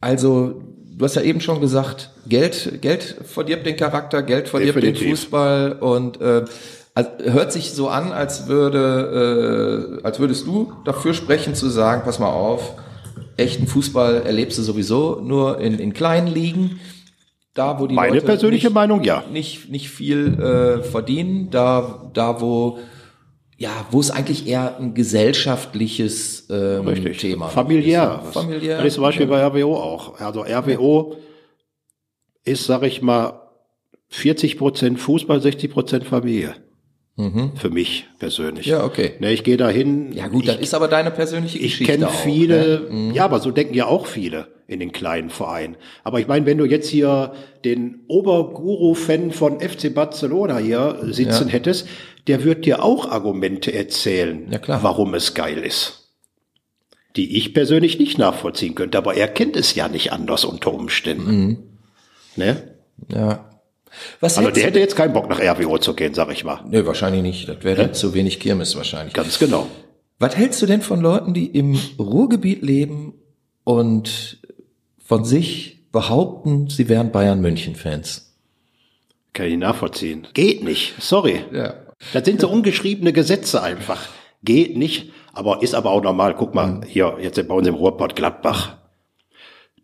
[0.00, 0.60] Also,
[0.96, 5.20] du hast ja eben schon gesagt, Geld, Geld verdirbt den Charakter, Geld verdirbt den Definitiv.
[5.20, 6.44] Fußball und äh,
[6.94, 12.02] also, hört sich so an, als würde, äh, als würdest du dafür sprechen zu sagen,
[12.04, 12.74] pass mal auf,
[13.36, 16.80] echten Fußball erlebst du sowieso nur in, in kleinen Ligen.
[17.54, 19.24] Da, wo die Meine Leute persönliche nicht, Meinung, ja.
[19.30, 22.78] nicht, nicht viel äh, verdienen, da, da wo,
[23.58, 27.18] ja, wo es eigentlich eher ein gesellschaftliches ähm, Richtig.
[27.18, 28.22] Thema Familiär.
[28.24, 28.32] ist.
[28.32, 28.78] Familiär.
[28.78, 30.18] Das ist zum Beispiel bei RWO auch.
[30.18, 31.16] Also RWO
[32.44, 33.34] ist, sag ich mal,
[34.08, 36.54] 40 Prozent Fußball, 60 Prozent Familie.
[37.54, 38.66] Für mich persönlich.
[38.66, 38.72] Mhm.
[38.72, 39.12] Ja, okay.
[39.20, 40.12] Ne, ich gehe dahin.
[40.12, 43.12] Ja gut, ich, das ist aber deine persönliche ich Geschichte kenne auch, viele, Ne?
[43.14, 45.76] ja, aber so denken ja auch viele in den kleinen Vereinen.
[46.04, 47.34] Aber ich meine, wenn du jetzt hier
[47.64, 51.52] den Oberguru-Fan von FC Barcelona hier sitzen Ja.
[51.52, 51.86] hättest,
[52.28, 54.82] der wird dir auch Argumente erzählen, Ja, klar.
[54.82, 56.08] warum es geil ist.
[57.16, 61.30] Die ich persönlich nicht nachvollziehen könnte, aber er kennt es ja nicht anders unter Umständen.
[61.30, 61.56] Mhm.
[62.36, 62.74] Ne?
[63.12, 63.50] Ja.
[64.20, 66.60] Was Also der hätte jetzt keinen Bock nach RWO zu gehen, sag ich mal.
[66.68, 67.48] Nö, wahrscheinlich nicht.
[67.48, 69.14] Das wäre zu wenig Kirmes wahrscheinlich.
[69.14, 69.66] Ganz genau.
[70.18, 73.14] Was hältst du denn von Leuten, die im Ruhrgebiet leben
[73.64, 74.38] und
[75.04, 78.32] von sich behaupten, sie wären Bayern-München-Fans?
[79.32, 80.28] Kann ich nachvollziehen.
[80.34, 80.94] Geht nicht.
[81.00, 81.44] Sorry.
[81.52, 81.74] Ja.
[82.12, 84.08] Das sind so ungeschriebene Gesetze einfach.
[84.44, 86.34] Geht nicht, aber ist aber auch normal.
[86.34, 88.76] Guck mal, hier, jetzt bei uns im Ruhrpott Gladbach,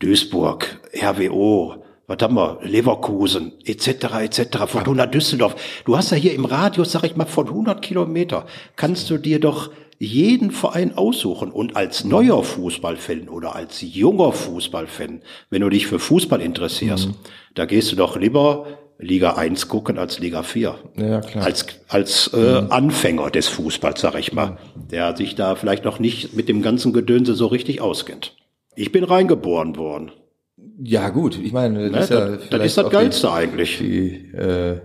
[0.01, 3.89] Duisburg, RWO, was haben wir, Leverkusen, etc.,
[4.23, 5.55] etc., Fortuna Düsseldorf.
[5.85, 8.47] Du hast ja hier im Radius, sag ich mal, von 100 Kilometer,
[8.77, 11.51] kannst du dir doch jeden Verein aussuchen.
[11.51, 17.11] Und als neuer Fußballfan oder als junger Fußballfan, wenn du dich für Fußball interessierst,
[17.55, 18.67] da gehst du doch lieber
[18.99, 21.45] Liga 1 gucken als Liga 4 Ja, klar.
[21.45, 26.35] als, als äh, Anfänger des Fußballs, sag ich mal, der sich da vielleicht noch nicht
[26.35, 28.35] mit dem ganzen Gedönse so richtig auskennt.
[28.75, 30.11] Ich bin reingeboren worden.
[30.81, 31.91] Ja, gut, ich meine, Ne?
[31.91, 33.79] das Das, ist ja das vielleicht ist das Geilste eigentlich.
[33.79, 34.81] Die, die, äh,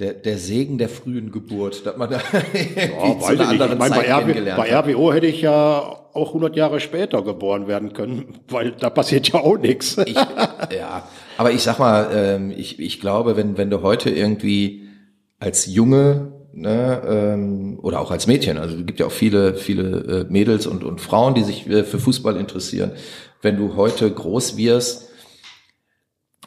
[0.00, 2.16] der, der Segen der frühen Geburt, dass man da
[2.76, 4.76] Ja, zu einer anderen Ich meine, Zeit bei, RW, kennengelernt bei.
[4.76, 5.78] RWO hätte ich ja
[6.12, 9.96] auch 100 Jahre später geboren werden können, weil da passiert ja auch nichts.
[9.98, 14.82] Ich, ja, aber ich sag mal, ähm, ich, ich glaube, wenn, wenn du heute irgendwie
[15.38, 20.26] als Junge ne, ähm, oder auch als Mädchen, also es gibt ja auch viele, viele
[20.26, 22.92] äh, Mädels und, und Frauen, die sich äh, für Fußball interessieren,
[23.42, 25.03] wenn du heute groß wirst,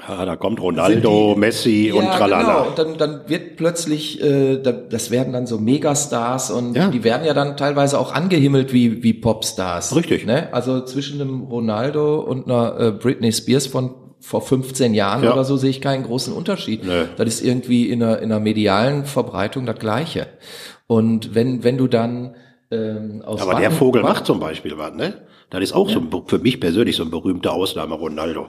[0.07, 2.41] Ja, da kommt Ronaldo, die- Messi und tralala.
[2.63, 2.67] Genau.
[2.69, 6.89] Und dann, dann wird plötzlich, äh, da, das werden dann so Megastars und Ja.
[6.89, 9.95] die werden ja dann teilweise auch angehimmelt wie, wie Popstars.
[9.95, 10.25] Richtig.
[10.25, 10.53] Ne?
[10.53, 15.33] Also zwischen einem Ronaldo und einer äh, Britney Spears von vor 15 Jahren Ja.
[15.33, 16.83] oder so sehe ich keinen großen Unterschied.
[16.85, 17.05] Nö.
[17.17, 20.27] Das ist irgendwie in einer, in einer medialen Verbreitung das Gleiche.
[20.87, 22.35] Und wenn, wenn du dann
[22.71, 25.13] ähm, aus Aber der Wacken- Vogel Wacken- macht zum Beispiel was, ne?
[25.49, 28.47] Das ist auch so ein, für mich persönlich so ein berühmter Ausnahme, Ronaldo.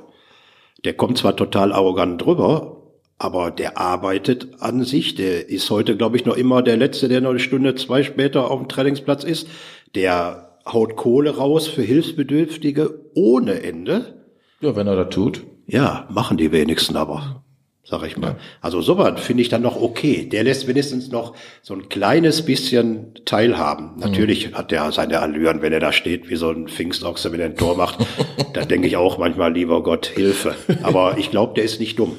[0.85, 2.83] Der kommt zwar total arrogant drüber,
[3.19, 5.15] aber der arbeitet an sich.
[5.17, 8.51] Der ist heute, glaube ich, noch immer der Letzte, der noch eine Stunde, zwei später
[8.51, 9.49] auf dem Trainingsplatz ist.
[9.95, 14.25] Der haut Kohle raus für Hilfsbedürftige ohneEnde.
[14.61, 15.43] Ja, wenn er das tut.
[15.67, 17.45] Ja, machen die wenigsten aber,
[17.89, 18.37] sag ich mal.
[18.61, 20.29] Also sowas finde ich dann noch okay.
[20.31, 23.93] Der lässt wenigstens noch so ein kleines bisschen teilhaben.
[23.97, 27.47] Natürlich hat er seine Allüren, wenn er da steht wie so ein Pfingstochse, wenn er
[27.47, 27.99] ein Tor macht.
[28.53, 30.55] da denke ich auch manchmal, lieber Gott, Hilfe.
[30.83, 32.17] Aber ich glaube, der ist nicht dumm.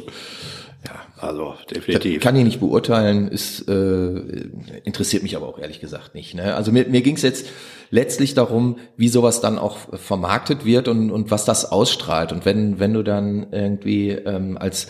[0.86, 2.20] Ja, also definitiv.
[2.22, 4.48] Kann ich nicht beurteilen, ist äh,
[4.86, 6.34] interessiert mich aber auch ehrlich gesagt nicht.
[6.34, 6.56] Ne?
[6.56, 7.46] Also mir, mir ging es jetzt
[7.92, 12.32] letztlich darum, wie sowas dann auch vermarktet wird und, und was das ausstrahlt.
[12.32, 14.88] Und wenn wenn du dann irgendwie ähm, als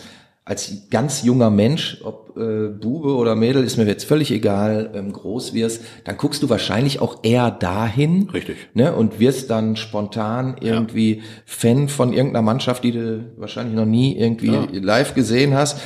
[0.50, 5.12] als ganz junger Mensch, ob äh, Bube oder Mädel, ist mir jetzt völlig egal, ähm,
[5.12, 8.28] groß wirst, dann guckst du wahrscheinlich auch eher dahin.
[8.34, 8.56] Richtig.
[8.74, 14.16] Ne, und wirst dann spontan irgendwie Fan von irgendeiner Mannschaft, die du wahrscheinlich noch nie
[14.18, 15.80] irgendwie live gesehen hast,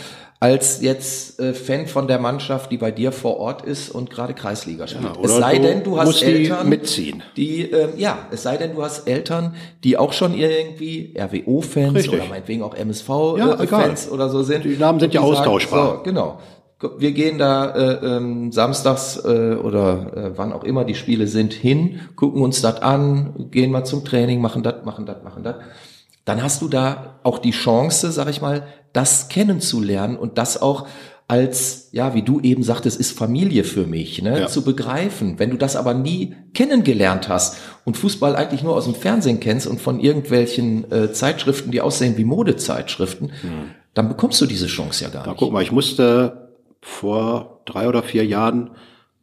[0.45, 4.35] als jetzt äh, Fan von der Mannschaft, die bei dir vor Ort ist und gerade
[4.35, 5.17] Kreisliga spielt.
[5.17, 7.23] oder es sei denn, du hast musst die Eltern, mitziehen.
[7.39, 12.27] die ähm, ja, es sei denn, du hast Eltern, die auch schon irgendwie RWO-Fans oder
[12.29, 14.13] meinetwegen auch Ja, MSV-Fans egal.
[14.13, 14.67] oder so sind.
[14.67, 15.97] Die Namen sind ja die sagen, austauschbar.
[15.97, 16.39] So, genau.
[16.99, 21.55] Wir gehen da äh, ähm, samstags äh, oder äh, wann auch immer die Spiele sind
[21.55, 25.55] hin, gucken uns das an, gehen mal zum Training, machen das, machen das, machen das.
[26.25, 30.87] Dann hast du da auch die Chance, sag ich mal, das kennenzulernen und das auch
[31.27, 34.47] als, ja, wie du eben sagtest, ist Familie für mich, ne, Ja.
[34.47, 35.39] zu begreifen.
[35.39, 37.57] Wenn du das aber nie kennengelernt hast
[37.87, 42.19] und Fußball eigentlich nur aus dem Fernsehen kennst und von irgendwelchen äh, Zeitschriften, die aussehen
[42.19, 43.33] wie Modezeitschriften,
[43.95, 45.39] dann bekommst du diese Chance ja gar Na, nicht.
[45.41, 46.51] guck mal, ich musste
[46.83, 48.71] vor drei oder vier Jahren,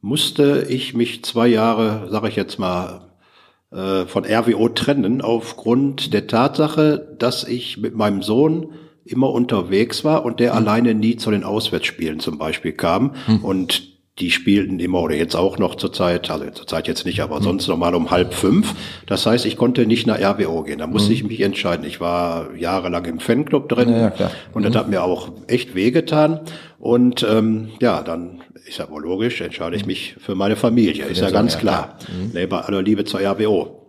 [0.02, 3.11] musste ich mich zwei Jahre, sage ich jetzt mal,
[3.72, 8.74] äh, von RWO trennen, aufgrund der Tatsache, dass ich mit meinem Sohn
[9.06, 13.14] immer unterwegs war und der alleine nie zu den Auswärtsspielen zum Beispiel kam.
[13.42, 17.22] Und die spielten immer oder jetzt auch noch zur Zeit, also zur Zeit jetzt nicht,
[17.22, 18.76] aber sonst normal um halb fünf.
[19.08, 20.80] Das heißt, ich konnte nicht nach RWO gehen.
[20.80, 21.86] Da musste ich mich entscheiden.
[21.86, 24.32] Ich war jahrelang im Fanclub drin Ja, ja, klar.
[24.54, 26.42] und das hat mir auch echt wehgetan.
[26.78, 31.06] Und ähm, ja, dann ist ja wohl logisch, entscheide ich mich für meine Familie.
[31.06, 31.98] ist ja ganz klar.
[32.34, 33.82] Nee, bei aller Liebe zur RWO.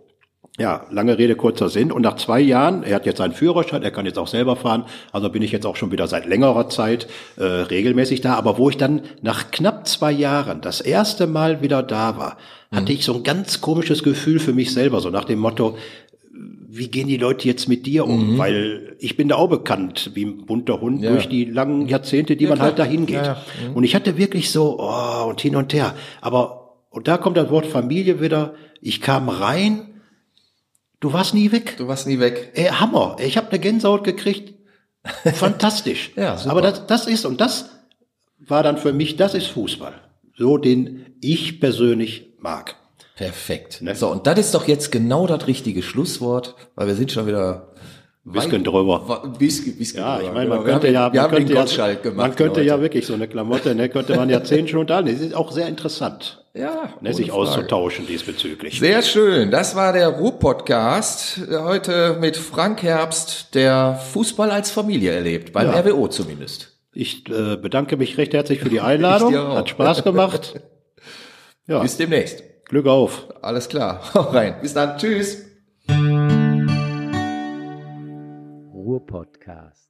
[0.59, 1.91] Ja, lange Rede, kurzer Sinn.
[1.91, 4.85] Und nach zwei Jahren, er hat jetzt seinen Führerschein, er kann jetzt auch selber fahren,
[5.11, 7.07] also bin ich jetzt auch schon wieder seit längerer Zeit
[7.37, 8.35] äh, regelmäßig da.
[8.35, 12.37] Aber wo ich dann nach knapp zwei Jahren das erste Mal wieder da war,
[12.71, 15.77] hatte ich so ein ganz komisches Gefühl für mich selber, so nach dem Motto,
[16.75, 18.37] wie gehen die Leute jetzt mit dir um?
[18.39, 21.11] Weil ich bin da auch bekannt wie ein bunter Hund Ja.
[21.11, 22.69] durch die langen Jahrzehnte, die man klar.
[22.69, 23.17] halt dahin geht.
[23.17, 23.71] Ja, ja.
[23.75, 25.93] Und ich hatte wirklich so, oh, und hin und her.
[26.21, 28.55] Aber, und da kommt das Wort Familie wieder.
[28.81, 30.01] Ich kam rein,
[30.99, 31.75] du warst nie weg.
[31.77, 32.51] Du warst nie weg.
[32.55, 33.17] Ey, Hammer.
[33.23, 34.55] Ich habe eine Gänsehaut gekriegt.
[35.35, 36.11] Fantastisch.
[36.15, 36.51] Ja, super.
[36.51, 37.69] Aber das, das ist, und das
[38.39, 39.93] war dann für mich, das ist Fußball.
[40.35, 42.75] So, den ich persönlich mag.
[43.15, 43.81] Perfekt.
[43.81, 43.95] Ne?
[43.95, 47.69] So, und das ist doch jetzt genau das richtige Schlusswort, weil wir sind schon wieder
[48.25, 49.33] Bisschen drüber.
[49.37, 50.27] Whisky, Whisky Ja, drüber.
[50.29, 52.15] ich meine, Genau, man wir könnte ja, wir man den könnte ja, gemacht.
[52.15, 52.67] man könnte heute.
[52.67, 55.05] ja wirklich so eine Klamotte, ne, könnte man ja zehn Stunden an.
[55.05, 57.41] Das ist auch sehr interessant, ja, ne, sich Frage.
[57.41, 58.79] auszutauschen diesbezüglich.
[58.79, 59.51] Sehr schön.
[59.51, 61.41] Das war der Ruhr-Podcast.
[61.51, 65.51] Heute mit Frank Herbst, der Fußball als Familie erlebt.
[65.51, 65.79] Beim Ja.
[65.81, 66.77] RWO zumindest.
[66.93, 69.35] Ich äh, bedanke mich recht herzlich für die Einladung.
[69.35, 70.59] Hat Spaß gemacht.
[71.65, 72.43] Ja, Bis demnächst.
[72.73, 73.27] Glück auf.
[73.43, 74.01] Alles klar.
[74.15, 74.55] Hau rein.
[74.59, 74.97] Bis dann.
[74.97, 75.45] Tschüss.
[78.73, 79.82] Ruhr-Podcast.